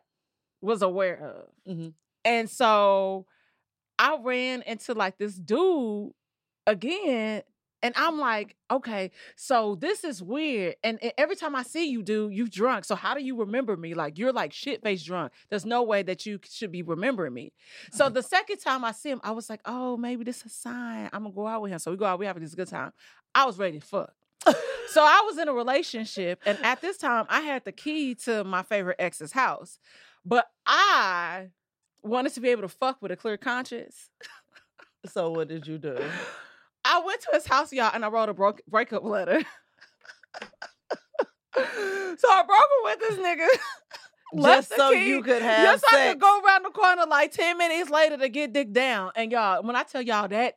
[0.62, 1.74] was aware of.
[1.74, 1.94] Mhm.
[2.26, 3.28] And so
[3.98, 6.12] I ran into like this dude
[6.68, 7.44] again.
[7.84, 10.76] And I'm like, okay, so this is weird.
[10.84, 12.84] And, and every time I see you, dude, you drunk.
[12.84, 13.94] So how do you remember me?
[13.94, 15.34] Like you're like shit faced drunk.
[15.52, 17.54] There's no way that you should be remembering me.
[17.92, 20.50] So the second time I see him, I was like, oh, maybe this is a
[20.50, 21.10] sign.
[21.14, 21.78] I'm gonna go out with him.
[21.78, 22.92] So we go out, we having this good time.
[23.36, 24.14] I was ready to fuck.
[24.88, 28.46] So I was in a relationship, and at this time, I had the key to
[28.46, 29.78] my favorite ex's house,
[30.24, 31.50] but I
[32.02, 34.10] wanted to be able to fuck with a clear conscience.
[35.06, 35.98] so what did you do
[36.86, 39.42] I went to his house, y'all, and I wrote a broke, breakup letter.
[41.56, 43.48] so I broke up with this nigga.
[44.44, 47.32] just so key, you could have Just so I could go around the corner like
[47.32, 49.12] 10 minutes later to get dick down.
[49.16, 50.56] And y'all, when I tell y'all that,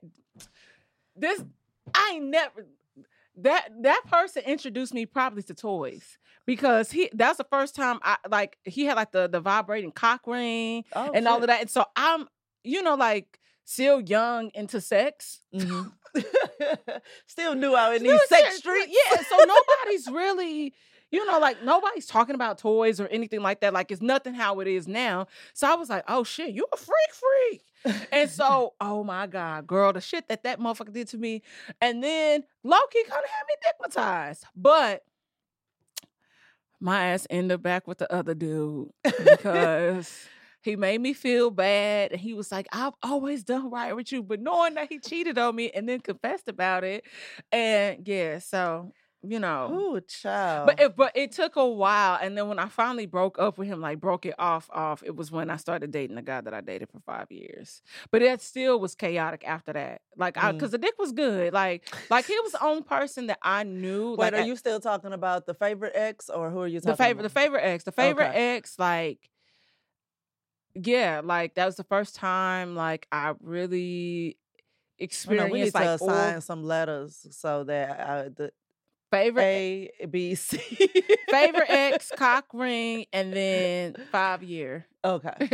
[1.16, 1.42] this,
[1.94, 2.66] I ain't never,
[3.42, 8.16] that that person introduced me probably to toys because he that's the first time I
[8.28, 11.60] like he had like the the vibrating cock ring Oh, and all of that.
[11.60, 12.26] And so I'm,
[12.64, 15.40] you know, like still young into sex.
[15.54, 15.92] Mhm.
[17.26, 18.96] Still new out in Still these sex shit, streets.
[19.12, 20.74] Yeah, so nobody's really,
[21.10, 23.72] you know, like nobody's talking about toys or anything like that.
[23.72, 25.26] Like it's nothing how it is now.
[25.54, 27.62] So I was like, oh shit, you a freak freak.
[28.12, 31.42] And so, oh my God, girl, the shit that that motherfucker did to me.
[31.80, 34.44] And then lowkey kind of had me stigmatized.
[34.54, 35.02] But
[36.80, 40.26] my ass ended back with the other dude because
[40.62, 42.12] he made me feel bad.
[42.12, 44.22] And he was like, I've always done right with you.
[44.22, 47.04] But knowing that he cheated on me and then confessed about it.
[47.50, 48.92] And yeah, so,
[49.22, 49.72] you know.
[49.72, 50.66] Ooh, child.
[50.66, 53.68] But it, but it took a while, and then when I finally broke up with
[53.68, 56.54] him, like broke it off, off, it was when I started dating the guy that
[56.54, 57.82] I dated for five years.
[58.10, 60.58] But it still was chaotic after that, like I Mm.
[60.58, 64.10] because the dick was good, like like he was the only person that I knew.
[64.10, 66.80] Wait, like are I- you still talking about the favorite ex, or who are you
[66.80, 68.56] talking the favorite, the favorite ex, the favorite Okay.
[68.56, 69.30] ex, like
[70.74, 74.36] yeah, like that was the first time like I really
[75.00, 78.52] Oh, no, experienced we need like to assign some letters so that uh, the
[79.10, 79.42] favorite
[80.00, 80.58] A, B, C.
[81.30, 84.86] favorite ex, cock ring, and then five year.
[85.04, 85.50] Okay.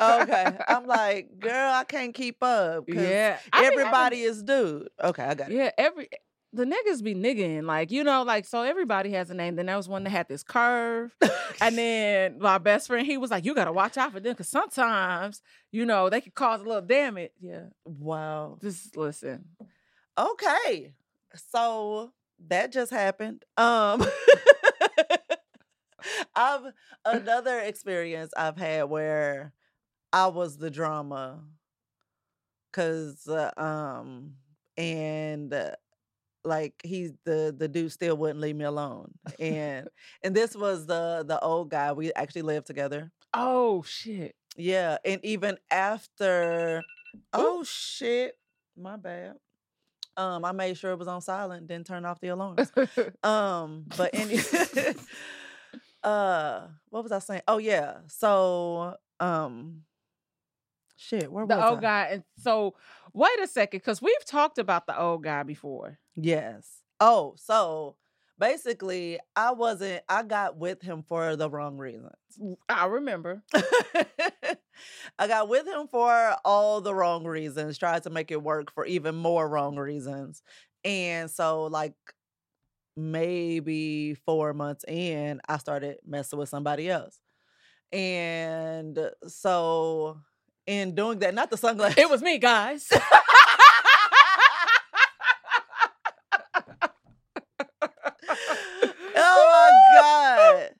[0.00, 0.58] Okay.
[0.68, 2.84] I'm like, girl, I can't keep up.
[2.88, 3.38] yeah.
[3.52, 4.88] I Everybody is dude.
[5.02, 5.54] Okay, I got it.
[5.54, 6.08] Yeah, every
[6.52, 9.56] the niggas be nigging, like you know, like so everybody has a name.
[9.56, 11.14] Then there was one that had this curve,
[11.60, 14.48] and then my best friend, he was like, "You gotta watch out for them, because
[14.48, 15.42] sometimes
[15.72, 18.58] you know they could cause a little damage." Yeah, wow.
[18.62, 19.44] just listen.
[20.18, 20.94] Okay.
[21.52, 22.12] So
[22.46, 23.44] that just happened.
[23.56, 24.04] Um
[26.34, 26.72] I've
[27.04, 29.52] another experience I've had where
[30.12, 31.42] I was the drama
[32.72, 34.34] cuz uh, um
[34.76, 35.72] and uh,
[36.44, 39.12] like he the the dude still wouldn't leave me alone.
[39.38, 39.88] And
[40.22, 41.92] and this was the the old guy.
[41.92, 43.10] We actually lived together.
[43.34, 44.34] Oh shit!
[44.56, 46.82] Yeah, and even after
[47.32, 48.38] oh shit,
[48.76, 49.34] my bad.
[50.18, 52.70] Um, I made sure it was on silent, didn't turn off the alarms.
[53.24, 54.38] Um, but any
[56.02, 57.42] uh what was I saying?
[57.48, 57.98] Oh yeah.
[58.08, 59.82] So um
[60.96, 61.82] shit, where The was old I?
[61.82, 62.08] guy.
[62.12, 62.74] And so
[63.12, 65.98] wait a second, because we've talked about the old guy before.
[66.16, 66.82] Yes.
[67.00, 67.96] Oh, so
[68.38, 72.12] basically I wasn't I got with him for the wrong reasons.
[72.68, 73.42] I remember.
[75.18, 78.84] I got with him for all the wrong reasons, tried to make it work for
[78.86, 80.42] even more wrong reasons.
[80.84, 81.94] And so like
[82.96, 87.18] maybe 4 months in, I started messing with somebody else.
[87.92, 90.20] And so
[90.66, 91.98] in doing that, not the sunglasses.
[91.98, 92.88] It was me, guys.
[99.16, 100.70] oh my god.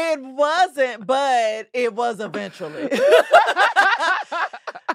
[0.00, 2.88] It wasn't, but it was eventually.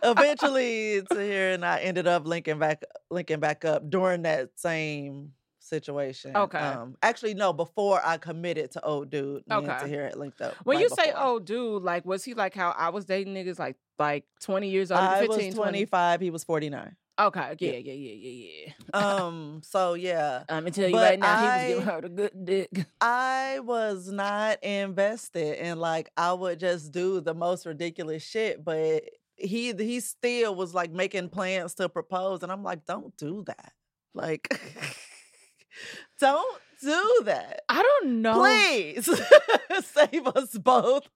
[0.03, 5.31] eventually to Tahir and I ended up linking back linking back up during that same
[5.59, 6.35] situation.
[6.35, 6.57] Okay.
[6.57, 9.77] Um actually no, before I committed to old dude, and Okay.
[9.79, 10.55] Tahir had linked up.
[10.63, 11.23] when right you say before.
[11.23, 14.91] old dude, like was he like how I was dating niggas like like 20 years
[14.91, 16.95] old, I 15, was 25, he was 49.
[17.19, 17.77] Okay, yeah, Yeah.
[17.77, 18.47] yeah, yeah,
[18.93, 18.97] yeah.
[18.97, 20.43] Um so yeah.
[20.49, 22.85] I'm gonna tell you But right now, he was giving her the good dick.
[23.01, 29.03] I was not invested and like I would just do the most ridiculous shit, but
[29.35, 33.73] he he still was like making plans to propose and I'm like, don't do that.
[34.15, 34.47] Like
[36.19, 37.61] don't do that.
[37.69, 38.39] I don't know.
[38.39, 39.05] Please
[39.85, 41.07] save us both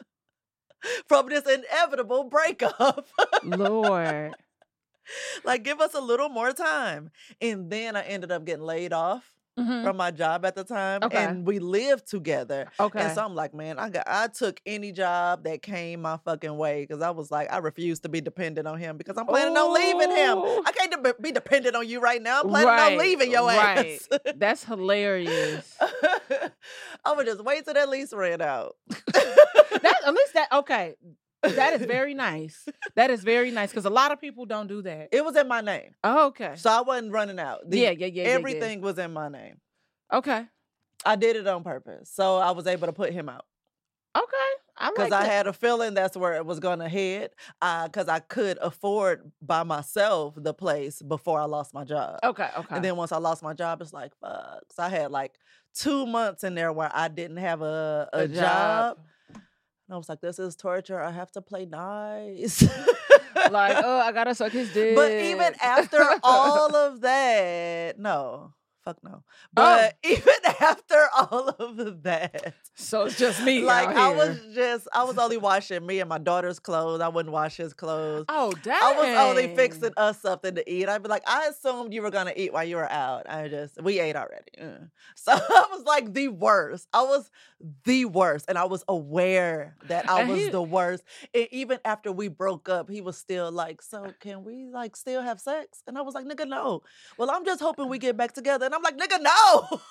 [1.07, 3.07] from this inevitable breakup.
[3.43, 4.35] Lord.
[5.43, 7.11] like give us a little more time.
[7.41, 9.83] And then I ended up getting laid off Mhm.
[9.83, 11.17] from my job at the time Okay.
[11.17, 12.69] and we lived together.
[12.79, 12.99] Okay.
[13.01, 16.55] And so I'm like, man, I got I took any job that came my fucking
[16.55, 19.57] way because I was like, I refuse to be dependent on him because I'm planning
[19.57, 20.37] on leaving him.
[20.63, 22.41] I can't de- be dependent on you right now.
[22.41, 23.99] I'm planning on leaving your right.
[24.11, 24.19] ass.
[24.35, 25.75] That's hilarious.
[27.03, 28.75] I would just wait till that lease ran out.
[29.13, 30.95] That at least that okay.
[31.43, 32.65] That is very nice.
[32.95, 35.09] That is very nice because a lot of people don't do that.
[35.11, 36.53] it was in my name, Oh, okay.
[36.55, 37.69] so I wasn't running out.
[37.69, 38.29] The- yeah, yeah, yeah, yeah, yeah.
[38.29, 39.57] everything was in my name.
[40.11, 40.45] Okay.
[41.05, 43.45] I did it on purpose, so I was able to put him out.
[44.17, 44.35] Okay.
[44.79, 47.31] I because like I had a feeling that's where it was going to head.
[47.61, 52.19] Uh, because I could afford by myself the place before I lost my job.
[52.23, 52.49] Okay.
[52.57, 52.75] Okay.
[52.75, 54.61] And then once I lost my job, it's like fuck.
[54.71, 55.35] So I had like
[55.73, 58.97] two months in there where I didn't have a, a, job.
[59.87, 61.01] And I was like, this is torture.
[61.01, 62.61] I have to play nice.
[63.51, 64.95] like, oh, I gotta suck his dick.
[64.95, 68.53] But even after all of that, no.
[68.87, 69.15] Fuck no.
[69.15, 69.21] Oh.
[69.53, 73.63] But even after all of that, so it's just me.
[73.63, 77.01] like I was just I was only washing me and my daughter's clothes.
[77.01, 78.23] I wouldn't wash his clothes.
[78.29, 78.79] Oh, dang.
[78.81, 80.87] I was only fixing us something to eat.
[80.87, 83.29] I'd be like, I assumed you were gonna eat while you were out.
[83.29, 84.51] I just we ate already.
[84.61, 84.85] Uh.
[85.15, 86.87] So I was like the worst.
[86.93, 87.29] I was
[87.83, 88.45] the worst.
[88.47, 91.03] And I was aware that I was he- the worst.
[91.33, 95.21] And even after we broke up, he was still like, So can we like still
[95.21, 95.81] have sex?
[95.87, 96.83] And I was like, nigga, no.
[97.17, 98.65] Well, I'm just hoping we get back together.
[98.67, 99.81] And I'm like, nigga, no.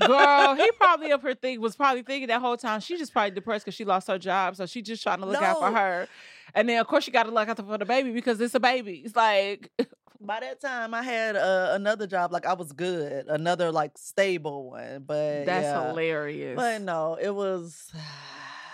[0.06, 3.30] Girl, he probably up her thing was probably thinking that whole time she's just probably
[3.30, 6.06] depressed because she lost her job, so she just trying to look out for her.
[6.54, 8.60] And then of course she got to look out for the baby because it's a
[8.60, 9.02] baby.
[9.04, 9.70] It's like
[10.24, 12.32] By that time, I had uh, another job.
[12.32, 15.04] Like I was good, another like stable one.
[15.06, 15.88] But that's yeah.
[15.88, 16.56] hilarious.
[16.56, 17.92] But no, it was.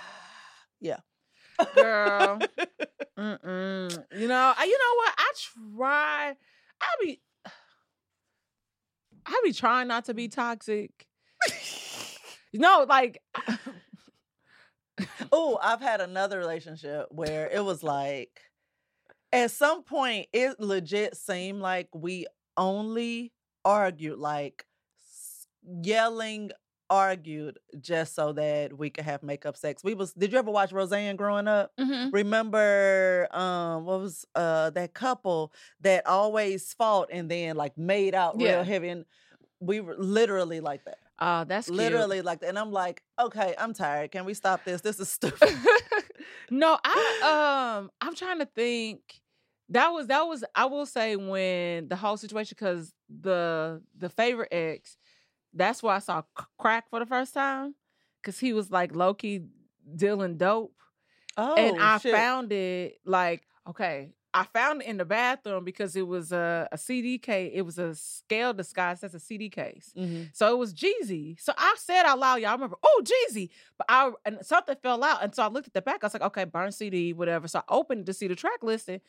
[0.81, 0.99] yeah.
[1.75, 2.39] Girl,
[3.19, 4.05] mm-mm.
[4.17, 5.15] you know, you know what?
[5.19, 5.33] I
[5.77, 6.37] try.
[6.81, 7.21] I be,
[9.27, 11.07] I be trying not to be toxic.
[12.53, 13.23] You know, like
[15.33, 18.41] oh, I've had another relationship where it was like,
[19.33, 23.33] at some point, it legit seemed like we only
[23.65, 24.67] argued, like
[25.63, 26.51] yelling,
[26.91, 29.83] argued just so that we could have makeup sex.
[29.85, 30.13] We was.
[30.13, 31.73] Did you ever watch Roseanne growing up?
[31.79, 32.13] mhm.
[32.13, 38.37] remember um what was uh that couple that always fought and then like made out
[38.39, 38.57] Yeah.
[38.57, 39.05] real heavy and
[39.61, 41.77] we were literally like that Oh, that's cute.
[41.77, 45.09] literally like that and i'm like okay i'm tired can we stop this this is
[45.09, 45.49] stupid
[46.51, 49.01] no, I um I'm trying to think.
[49.73, 54.49] That was that was I will say when the whole situation because the the favorite
[54.51, 54.97] ex,
[55.55, 56.23] that's where I saw
[56.59, 57.75] crack for the first time
[58.23, 59.43] because he was like low key
[59.97, 60.75] dealing dope,
[61.37, 62.15] oh and I shit.
[62.15, 64.13] found it like okay.
[64.33, 67.51] I found it in the bathroom because it was a, a CD case.
[67.53, 69.93] It was a scale disguised as a CD case.
[69.99, 70.29] Mhm.
[70.33, 71.41] So it was Jeezy.
[71.41, 73.51] So I said out loud, y'all remember, oh, Jeezy.
[73.77, 75.25] But I and something fell out.
[75.25, 76.05] And so I looked at the back.
[76.05, 77.49] I was like, okay, burn CD, whatever.
[77.49, 79.01] So I opened to see the track listing.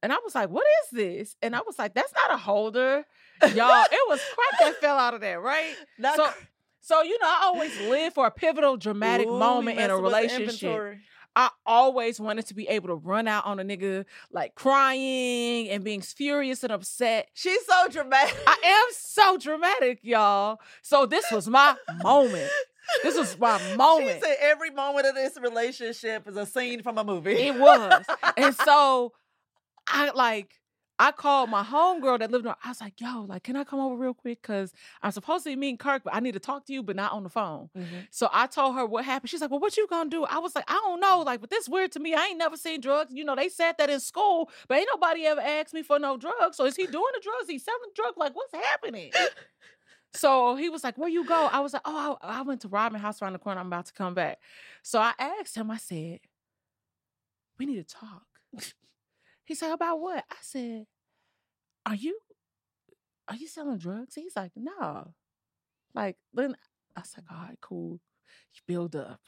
[0.00, 1.34] And I was like, what is this?
[1.42, 3.04] And I was like, that's not a holder.
[3.54, 5.74] Y'all, it was crack that fell out of there, right?
[5.98, 6.44] Not So cr-
[6.80, 10.02] So you know, I always live for a pivotal, dramatic Ooh, moment in a messing
[10.02, 10.98] with the relationship.
[11.36, 15.84] I always wanted to be able to run out on a nigga like crying and
[15.84, 17.28] being furious and upset.
[17.32, 18.36] She's so dramatic.
[18.44, 20.58] I am so dramatic, y'all.
[20.82, 22.50] So this was my moment.
[23.04, 24.20] This was my moment.
[24.20, 27.34] She said every moment of this relationship is a scene from a movie.
[27.34, 28.04] It was.
[28.36, 29.12] and so
[29.86, 30.54] I like
[31.00, 32.56] I called my homegirl that lived on.
[32.64, 34.42] I was like, yo, like, can I come over real quick?
[34.42, 34.72] Cause
[35.02, 37.12] I'm supposed to be meeting Kirk, but I need to talk to you, but not
[37.12, 37.70] on the phone.
[37.76, 38.06] Mhm.
[38.10, 39.30] So I told her what happened.
[39.30, 40.24] She's like, Well, what you gonna do?
[40.24, 41.20] I was like, I don't know.
[41.20, 42.14] Like, but this weird to me.
[42.14, 43.12] I ain't never seen drugs.
[43.14, 46.16] You know, they said that in school, but ain't nobody ever asked me for no
[46.16, 46.56] drugs.
[46.56, 47.48] So is he doing the drugs?
[47.48, 48.16] He selling drugs?
[48.16, 49.12] Like, what's happening?
[50.14, 51.48] So he was like, Where you go?
[51.52, 53.60] I was like, Oh, I, I went to Robin House around the corner.
[53.60, 54.38] I'm about to come back.
[54.82, 56.20] So I asked him, I said,
[57.58, 58.24] We need to talk.
[59.48, 60.24] He said, About what?
[60.30, 60.84] I said,
[61.86, 62.18] Are you
[63.26, 64.14] are you selling drugs?
[64.14, 65.14] He's like, No.
[65.94, 66.54] Like, then
[66.94, 67.98] I was like, all right, cool.
[68.54, 69.20] You build up.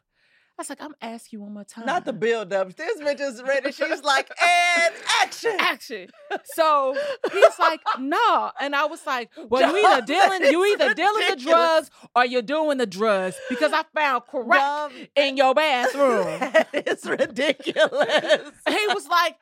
[0.58, 1.86] I was like, I'm asking you one more time.
[1.86, 2.76] Not the build up.
[2.76, 3.72] This bitch is ready.
[3.72, 5.56] She's like, and action.
[5.58, 6.10] action.
[6.44, 6.94] So
[7.32, 8.50] he's like, no.
[8.60, 12.42] And I was like, well, you either dealing, you either dealing the drugs or you're
[12.42, 16.52] doing the drugs because I found crack Dog, in your bathroom.
[16.74, 18.50] It's ridiculous.
[18.68, 19.36] he was like,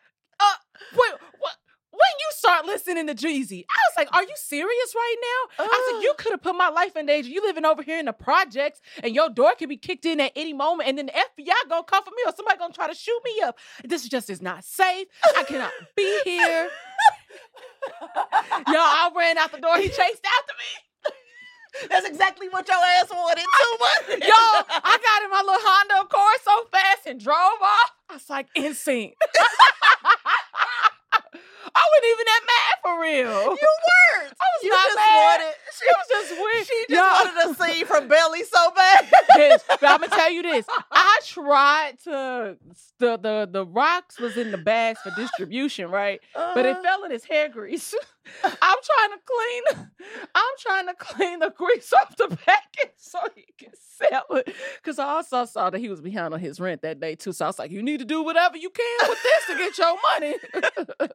[0.81, 1.53] uh, wait, what?
[1.91, 5.91] When you start listening to Jeezy, I was like, "Are you serious right now?" I
[5.91, 7.29] said, "You could have put my life in danger.
[7.29, 10.33] You living over here in the projects, and your door could be kicked in at
[10.37, 12.95] any moment, and then the FBI gonna come for me, or somebody gonna try to
[12.95, 13.59] shoot me up.
[13.83, 15.09] This just is not safe.
[15.37, 16.69] I cannot be here."
[18.69, 19.77] Yo, I ran out the door.
[19.79, 21.89] He chased after me.
[21.89, 24.21] That's exactly what your ass wanted too much.
[24.27, 27.93] Yo, I got in my little Honda Accord so fast and drove off.
[28.11, 29.15] I was like, in sync.
[31.75, 33.43] I wasn't even that mad for real.
[33.57, 34.33] you weren't.
[34.41, 35.41] I was You not mad.
[35.41, 35.55] wanted.
[35.79, 36.67] She, it was just weird.
[36.67, 39.07] she just Y'all, wanted a scene from Belly so bad.
[39.37, 40.67] bitch, but I'm gonna tell you this.
[40.93, 42.57] I tried to
[42.99, 46.21] the the the rocks was in the bags for distribution, right?
[46.35, 47.95] But it Uh, fell in his hair grease.
[48.45, 49.87] I'm trying to clean.
[50.35, 54.55] I'm trying to clean the grease off the package so he can sell it.
[54.85, 57.33] Cause I also saw that he was behind on his rent that day too.
[57.33, 59.79] So I was like, you need to do whatever you can with this to get
[59.79, 60.35] your money.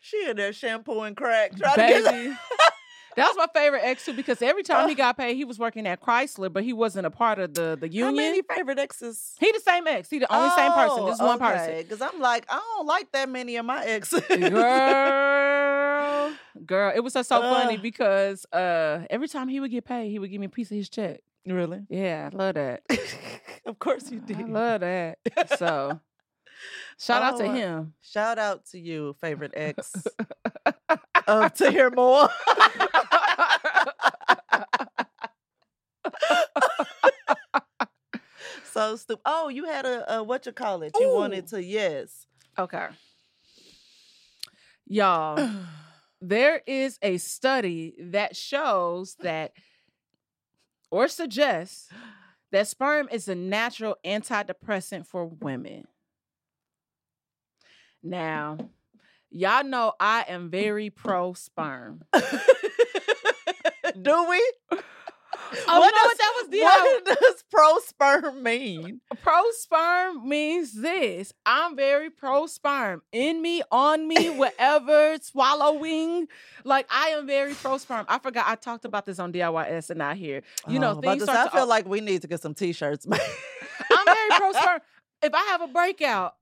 [0.00, 1.56] she in there shampooing crack.
[1.56, 2.36] Trying to get Baby.
[3.16, 5.86] That was my favorite ex too because every time he got paid, he was working
[5.86, 8.14] at Chrysler, but he wasn't a part of the the union.
[8.14, 9.34] How many favorite exes?
[9.40, 10.10] He the same ex.
[10.10, 11.06] He the only same person.
[11.06, 11.78] This is one person.
[11.78, 14.20] Because I'm like, I don't like that many of my exes.
[14.28, 16.32] Girl,
[16.66, 20.18] girl, it was just so funny because uh every time he would get paid, he
[20.18, 21.20] would give me a piece of his check.
[21.46, 21.80] really?
[21.88, 22.82] Yeah, I love that.
[23.66, 24.48] of course you I did.
[24.48, 25.18] love that.
[25.58, 26.00] So,
[26.98, 27.94] shout out to Oh, him.
[28.02, 29.92] Shout out to you, favorite ex.
[31.26, 32.28] of to hear more.
[38.72, 39.22] so stupid.
[39.24, 40.92] Oh, you had a, a what you call it?
[40.98, 42.26] You wanted to yes.
[42.58, 42.88] okay,
[44.86, 45.50] y'all.
[46.20, 49.52] there is a study that shows that
[50.90, 51.88] or suggests
[52.52, 55.84] that sperm is a natural antidepressant for women.
[58.06, 58.58] Now,
[59.30, 62.02] y'all know I am very pro sperm.
[64.00, 64.52] Do we?
[65.68, 66.48] Oh, what that was?
[66.50, 69.00] What uh, does pro sperm mean?
[69.22, 71.32] Pro sperm means this.
[71.44, 73.02] I'm very pro sperm.
[73.12, 76.28] In me, on me, whatever, swallowing.
[76.64, 78.06] Like I am very pro sperm.
[78.08, 80.42] I forgot I talked about this on DIYS and not here.
[80.68, 83.06] You know, Oh, things start I to feel like we need to get some t-shirts.
[83.10, 84.80] I'm very pro sperm.
[85.22, 86.34] If I have a breakout,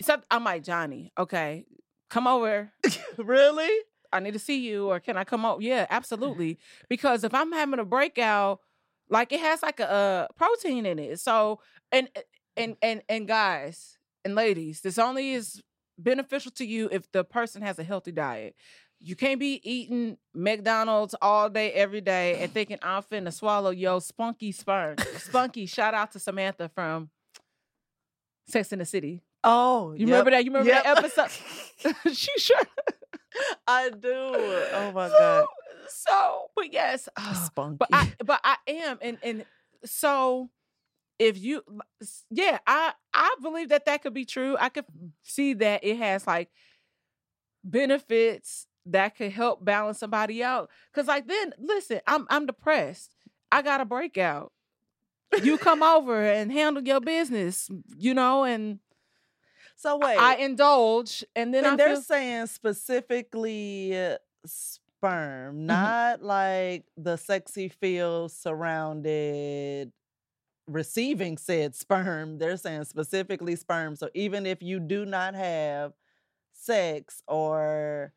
[0.00, 1.12] except I'm like Johnny.
[1.16, 1.66] Okay,
[2.08, 2.72] come over.
[3.18, 3.70] really?
[4.12, 5.62] I need to see you, or can I come out?
[5.62, 6.58] Yeah, absolutely.
[6.88, 8.60] Because if I'm having a breakout,
[9.08, 11.20] like it has like a, uh protein in it.
[11.20, 11.60] So
[11.92, 12.08] and
[12.56, 15.62] and and and guys and ladies, this only is
[15.98, 18.56] beneficial to you if the person has a healthy diet.
[19.02, 23.98] You can't be eating McDonald's all day, every day, and thinking I'm finna swallow yo
[23.98, 24.96] spunky sperm.
[25.16, 27.10] spunky, shout out to Samantha from
[28.46, 29.22] Sex in the City.
[29.42, 30.44] Oh, You remember that?
[30.44, 30.84] You remember Yep.
[30.84, 31.30] that episode?
[32.14, 32.56] she sure.
[33.66, 34.08] I do.
[34.12, 35.46] Oh my so, god.
[35.88, 37.76] So, but yes, ah, Spunky.
[37.78, 39.44] but I but I am and and
[39.84, 40.50] so
[41.18, 41.62] if you
[42.30, 44.56] yeah, I I believe that that could be true.
[44.58, 44.84] I could
[45.22, 46.50] see that it has like
[47.64, 53.14] benefits that could help balance somebody out cuz like then listen, I'm I'm depressed.
[53.52, 54.52] I got a breakout.
[55.42, 58.80] You come over and handle your business, you know, and
[59.80, 60.18] so wait.
[60.18, 68.28] I indulge and then they're feel saying specifically uh, sperm, not like the sexy feel
[68.28, 69.92] surrounded
[70.66, 72.38] receiving said sperm.
[72.38, 73.96] They're saying specifically sperm.
[73.96, 75.92] So even if you do not have
[76.52, 78.12] sex or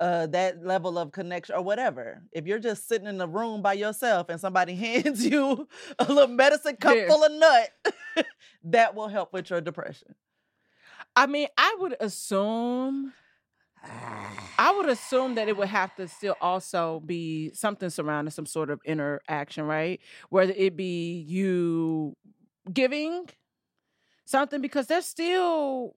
[0.00, 3.74] uh, that level of connection or whatever, if you're just sitting in a room by
[3.74, 7.06] yourself and somebody hands you a little medicine cup Yeah.
[7.08, 7.70] full of nut,
[8.64, 10.14] that will help with your depression.
[11.16, 13.12] I mean, I would assume
[14.58, 18.70] I would assume that it would have to still also be something surrounding some sort
[18.70, 20.00] of interaction, right?
[20.28, 22.16] Whether it be you
[22.72, 23.26] giving
[24.24, 25.96] something because there's still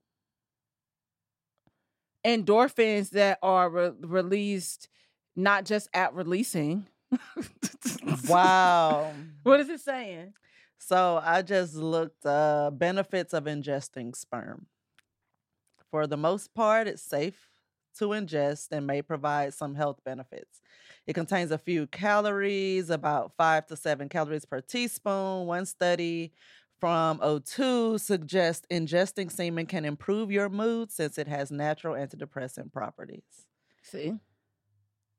[2.26, 4.90] endorphins that are re- released
[5.36, 6.88] not just at releasing.
[8.28, 9.16] Wow.
[9.44, 10.34] What is it saying?
[10.78, 14.68] So I just looked uh benefits of ingesting sperm.
[15.96, 17.48] For the most part, it's safe
[18.00, 20.62] to ingest and may provide some health benefits.
[21.08, 25.48] It contains a few calories, about five to seven calories per teaspoon.
[25.48, 26.34] One study
[26.82, 33.48] from O2 suggests ingesting semen can improve your mood since it has natural antidepressant properties.
[33.82, 34.20] See?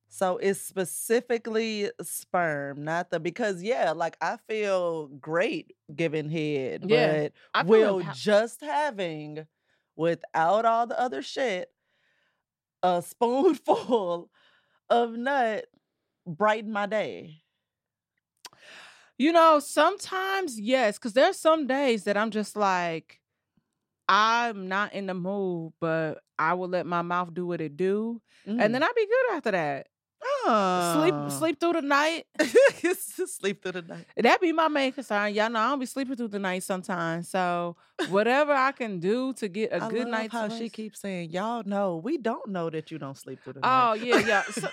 [0.09, 7.21] So it's specifically sperm, not the because yeah, like I feel great giving head, Yeah,
[7.23, 9.47] but will just having
[9.97, 11.71] without all the other shit
[12.83, 14.31] a spoonful
[14.91, 15.67] of nut
[16.27, 17.43] brighten my day.
[19.19, 23.21] You know, sometimes yes, because there's some days that I'm just like,
[24.09, 28.21] I'm not in the mood, but I will let my mouth do what it do,
[28.47, 28.85] and then mm.
[28.85, 29.89] I'll be good after that.
[30.45, 31.33] Sleep, Mm.
[31.33, 32.27] sleep through the night.
[33.27, 34.07] sleep through the night.
[34.17, 35.35] That be my main concern.
[35.35, 37.29] Y'all know I don't be sleeping through the night sometimes.
[37.29, 37.77] So
[38.11, 41.63] whatever I can do to get a I good night's how she keeps saying, "Y'all
[41.65, 43.91] know we don't know that you don't sleep through the night.
[43.91, 44.43] Oh yeah, yeah.
[44.43, 44.69] So,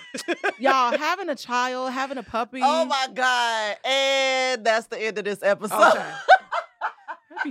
[0.58, 2.60] y'all having a child, having a puppy.
[2.62, 3.76] Oh my god!
[3.84, 5.88] And that's the end of this episode.
[5.88, 6.12] Okay.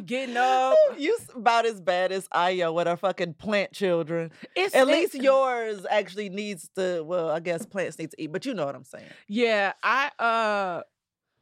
[0.02, 0.76] Getting up.
[0.98, 4.32] you about as bad as Aya with her fucking plant children.
[4.56, 7.04] It's At least yours actually needs to.
[7.04, 9.06] Well, I guess plants need to eat, but you know what I'm saying.
[9.28, 10.82] Yeah, I uh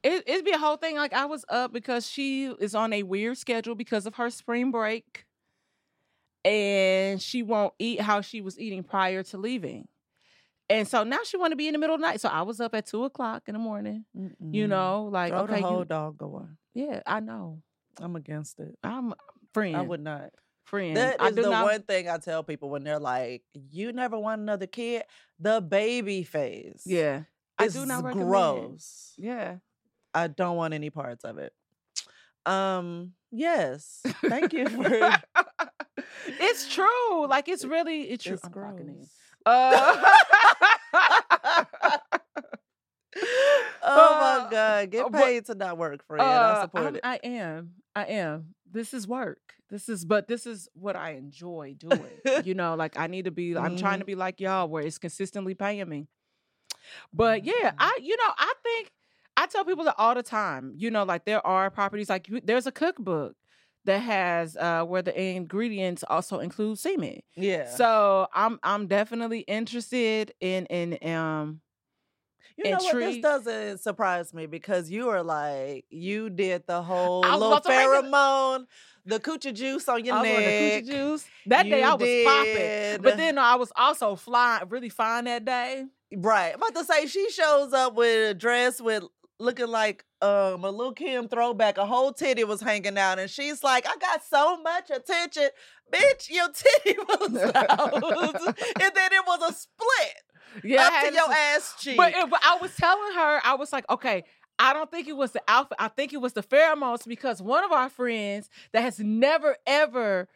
[0.04, 0.96] it it'd be a whole thing.
[0.96, 4.72] Like I was up because she is on a weird schedule because of her spring
[4.72, 5.26] break.
[6.44, 9.88] And she won't eat how she was eating prior to leaving.
[10.72, 12.22] And so now she want to be in the middle of the night.
[12.22, 14.06] So I was up at two o'clock in the morning.
[14.40, 15.34] You know, like.
[15.34, 16.58] Throw okay, the whole you, dog on.
[16.74, 17.62] yeah, I know.
[18.00, 18.78] I'm against it.
[18.84, 19.14] I'm
[19.54, 19.76] friend.
[19.76, 20.32] I would not.
[20.66, 20.96] friend.
[20.98, 21.66] That I do the not.
[21.66, 25.04] one thing I tell people when they're like, "You never want another kid."
[25.40, 26.84] The baby phase.
[26.86, 27.24] Yeah,
[27.58, 28.30] I do not recommend.
[28.30, 29.14] gross.
[29.18, 29.58] Yeah.
[30.14, 31.54] I don't want any parts of it.
[32.46, 33.14] Um.
[33.32, 34.02] Yes.
[34.26, 34.84] Thank you for.
[36.28, 37.28] it's true.
[37.28, 38.34] Like it's really it's true.
[38.34, 38.96] It's I'm clocking in.
[38.96, 39.10] gross.
[39.46, 40.04] Uh,
[43.98, 44.92] oh Uh, my god!
[44.92, 46.22] Get uh, paid to not work, friend.
[46.22, 47.02] I uh, support I'm- it.
[47.04, 47.72] I am.
[47.96, 48.56] I am.
[48.72, 49.40] This is work.
[49.70, 52.04] This is, but this is what I enjoy doing.
[52.44, 53.56] you know, like I need to be.
[53.58, 54.00] I'm trying Mm-hmm.
[54.00, 56.08] to be like y'all, where it's consistently paying me.
[57.14, 57.76] But yeah, Mhm.
[57.80, 57.98] I.
[58.02, 58.92] You know, I think
[59.38, 60.74] I tell people that all the time.
[60.76, 63.36] You know, like there are properties like you- there's a cookbook
[63.86, 67.20] that has uh where the ingredients also include semen.
[67.36, 67.68] yeah.
[67.70, 71.62] So I'm I'm definitely interested in in um
[72.58, 72.96] you know what?
[72.96, 77.70] This doesn't surprise me because you are like you did the whole little about to
[77.70, 78.66] bring it- pheromone,
[79.06, 80.84] the coochie juice on your I on the neck.
[80.84, 81.26] coochie juice.
[81.48, 83.02] That day I was popping.
[83.04, 85.86] But then I was also flying really fine that day.
[86.16, 86.54] Right.
[86.54, 89.04] I'm about to say she shows up with a dress with
[89.40, 91.78] looking like um a little Kim throwback.
[91.80, 95.50] A whole titty was hanging out, and she's like, I got so much attention.
[95.92, 97.94] Bitch, your titty was out.
[98.04, 100.16] and then it was a split
[100.64, 101.98] Yeah, up to your ass cheek.
[101.98, 104.24] But, it, but I was telling her, I was like, okay,
[104.60, 105.78] I don't think it was the outfit.
[105.80, 110.28] I think it was the pheromones because one of our friends that has never ever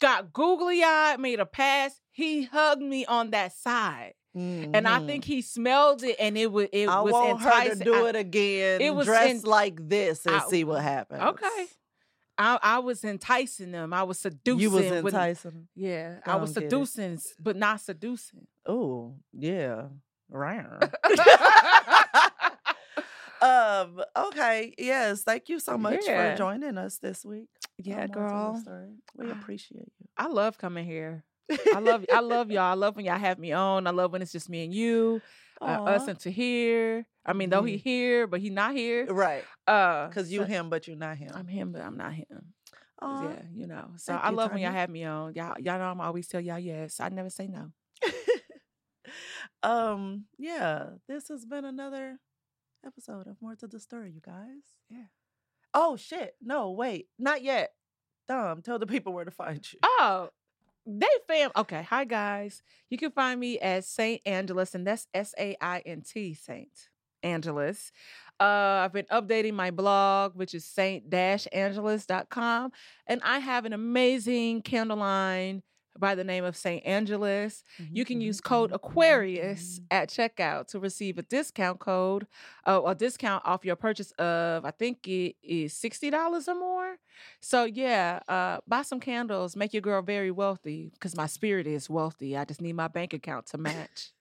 [0.00, 4.14] got googly eyed, made a pass, he hugged me on that side.
[4.34, 5.32] And I think mm-hmm.
[5.32, 8.16] he smelled it and it was it I was want her to do I- it
[8.16, 8.80] again.
[8.80, 11.20] it was dressed in- like this and I- see what happens.
[11.20, 11.66] Okay.
[12.40, 13.92] I, I was enticing them.
[13.92, 14.60] I was seducing.
[14.60, 15.68] You was with- enticing.
[15.76, 16.70] yeah, Go I was on, get it.
[16.70, 18.46] seducing, but not seducing.
[18.66, 19.84] Oh, yeah.
[20.30, 20.90] Round.
[23.42, 24.74] um, okay.
[24.78, 25.22] Yes.
[25.22, 26.32] Thank you so much Yeah.
[26.32, 27.48] for joining us this week.
[27.78, 28.62] yeah, girl.
[29.16, 30.08] We appreciate you.
[30.16, 31.24] I love coming here.
[31.74, 32.62] I love I love y'all.
[32.62, 33.86] I love when y'all have me on.
[33.86, 35.20] I love when it's just me and you,
[35.60, 37.06] uh, us and Tahir.
[37.24, 39.06] I mean, though he here, but he not here.
[39.06, 39.44] right.
[39.66, 41.30] Uh, Because you so- him, but you're not him.
[41.34, 42.54] I'm him, but I'm not him.
[43.02, 43.22] Aw.
[43.30, 43.92] Yeah, you know.
[43.96, 45.32] So Thank I love when y'all have me on.
[45.34, 47.00] Y'all, y'all know I'm always tell y'all yes.
[47.00, 47.72] I never say no.
[49.62, 52.18] um, yeah, this has been another
[52.86, 54.62] episode of Moore to the Story, you guys.
[54.88, 55.04] Yeah.
[55.74, 56.34] Oh shit.
[56.42, 57.70] No, wait, not yet.
[58.28, 59.78] Dom, tell the people where to find you.
[59.82, 60.28] Oh,
[60.86, 61.50] they fam.
[61.56, 62.62] Okay, hi guys.
[62.88, 66.88] You can find me at Saint Angelus, and that's S A I N T Saint
[67.22, 67.92] Angelus.
[68.38, 72.72] Uh, I've been updating my blog, which is saint-angelus.com,
[73.06, 75.62] and I have an amazing candle line
[75.98, 76.84] by the name of St.
[76.86, 77.64] Angelus.
[77.92, 82.26] You can use code Aquarius at checkout to receive a discount code,
[82.66, 86.96] uh, a discount off your purchase of I think it is sixty dollars or more.
[87.40, 91.90] So yeah, uh, buy some candles, make your girl very wealthy because my spirit is
[91.90, 92.36] wealthy.
[92.36, 94.12] I just need my bank account to match.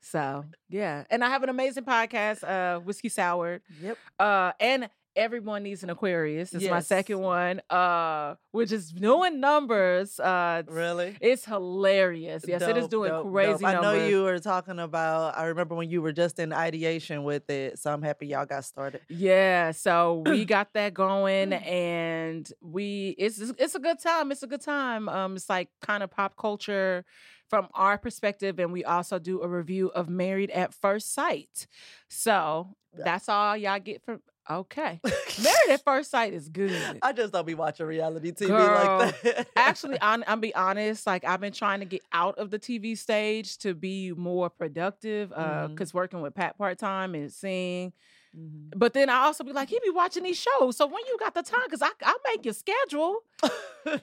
[0.00, 3.98] so yeah, and I have an amazing podcast, uh, Whiskey Sour, Yep.
[4.18, 4.88] uh, and
[5.18, 6.54] everyone needs an Aquarius.
[6.54, 10.18] It's my second one, uh, which is doing numbers.
[10.20, 11.16] Uh, Really?
[11.20, 12.44] it's hilarious.
[12.46, 13.74] Yes, it is doing dope, crazy dope.
[13.76, 15.36] I know you were talking about.
[15.36, 18.64] I remember when you were just in ideation with it, so I'm happy y'all got
[18.64, 19.00] started.
[19.08, 24.30] Yeah, so we got that going, and we it's it's a good time.
[24.32, 25.08] It's a good time.
[25.08, 27.04] Um, it's like kind of pop culture
[27.50, 31.66] from our perspective, and we also do a review of Married at First Sight.
[32.08, 34.20] So that's all y'all get from.
[34.50, 35.00] Okay,
[35.42, 36.98] Married at First Sight is good.
[37.02, 39.46] I just don't be watching reality TV Girl, like that.
[39.56, 41.06] Actually, I'm, I'm be honest.
[41.06, 45.32] Like I've been trying to get out of the TV stage to be more productive.
[45.32, 45.36] Uh,
[45.68, 45.68] Mhm.
[45.70, 47.92] because working with Pat part time and seeing
[48.36, 48.70] Mhm.
[48.76, 50.76] but then I also be like, he be watching these shows.
[50.76, 53.18] So when you got the time, because I I make your schedule.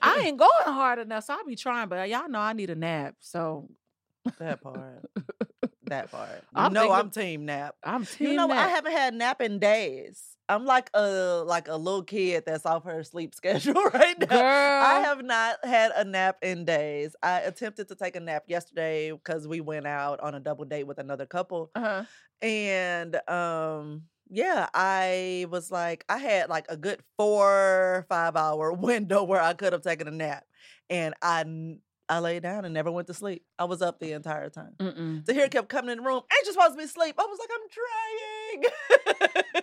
[0.02, 1.88] I ain't going hard enough, so I be trying.
[1.88, 3.68] But y'all know I need a nap, so
[4.38, 5.04] that part.
[5.86, 6.42] That part.
[6.54, 7.76] I'm no, I'm team nap.
[7.82, 8.58] I'm team You know, nap.
[8.58, 10.36] I haven't had nap in days.
[10.48, 14.26] I'm like a like a little kid that's off her sleep schedule right now.
[14.26, 17.16] Girl, I have not had a nap in days.
[17.22, 20.84] I attempted to take a nap yesterday because we went out on a double date
[20.86, 21.70] with another couple.
[21.74, 22.04] Uh-huh.
[22.42, 29.24] And um yeah, I was like I had like a good 4 5 hour window
[29.24, 30.44] where I could have taken a nap.
[30.88, 31.44] And I
[32.08, 33.42] I lay down and never went to sleep.
[33.58, 34.74] I was up the entire time.
[34.78, 35.24] Mm-mm.
[35.24, 36.22] Tahir kept coming in the room.
[36.32, 37.16] Ain't you supposed to be asleep?
[37.18, 37.50] I was like,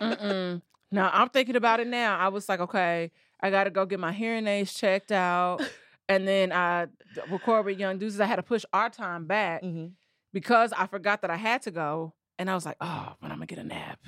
[0.00, 0.60] trying.
[0.90, 2.16] Now I'm thinking about it now.
[2.18, 5.60] I was like, okay, I got to go get my hearing aids checked out,
[6.08, 6.86] and then I
[7.30, 8.20] record with Young Deuces.
[8.20, 9.92] I had to push our time back Mhm.
[10.32, 13.38] because I forgot that I had to go, and I was like, oh, when I'm
[13.38, 13.98] gonna get a nap.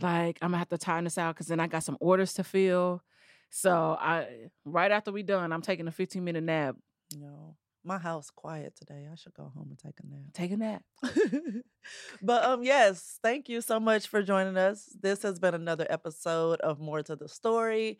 [0.00, 2.44] Like I'm gonna have to time this out because then I got some orders to
[2.44, 3.02] fill.
[3.50, 6.76] So I right after we done, I'm taking a 15 minute nap.
[7.18, 7.56] No.
[7.84, 9.08] My house quiet today.
[9.10, 10.22] I should go home and take a nap.
[10.32, 10.82] Take a nap.
[12.22, 14.88] but um yes, thank you so much for joining us.
[15.00, 17.98] This has been another episode of Moore to the Story.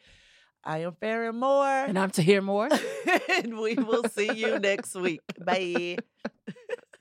[0.65, 1.67] I am Farron Moore.
[1.67, 2.69] And I'm Tahir Moore.
[3.43, 5.21] and we will see you next week.
[5.45, 5.99] Bye.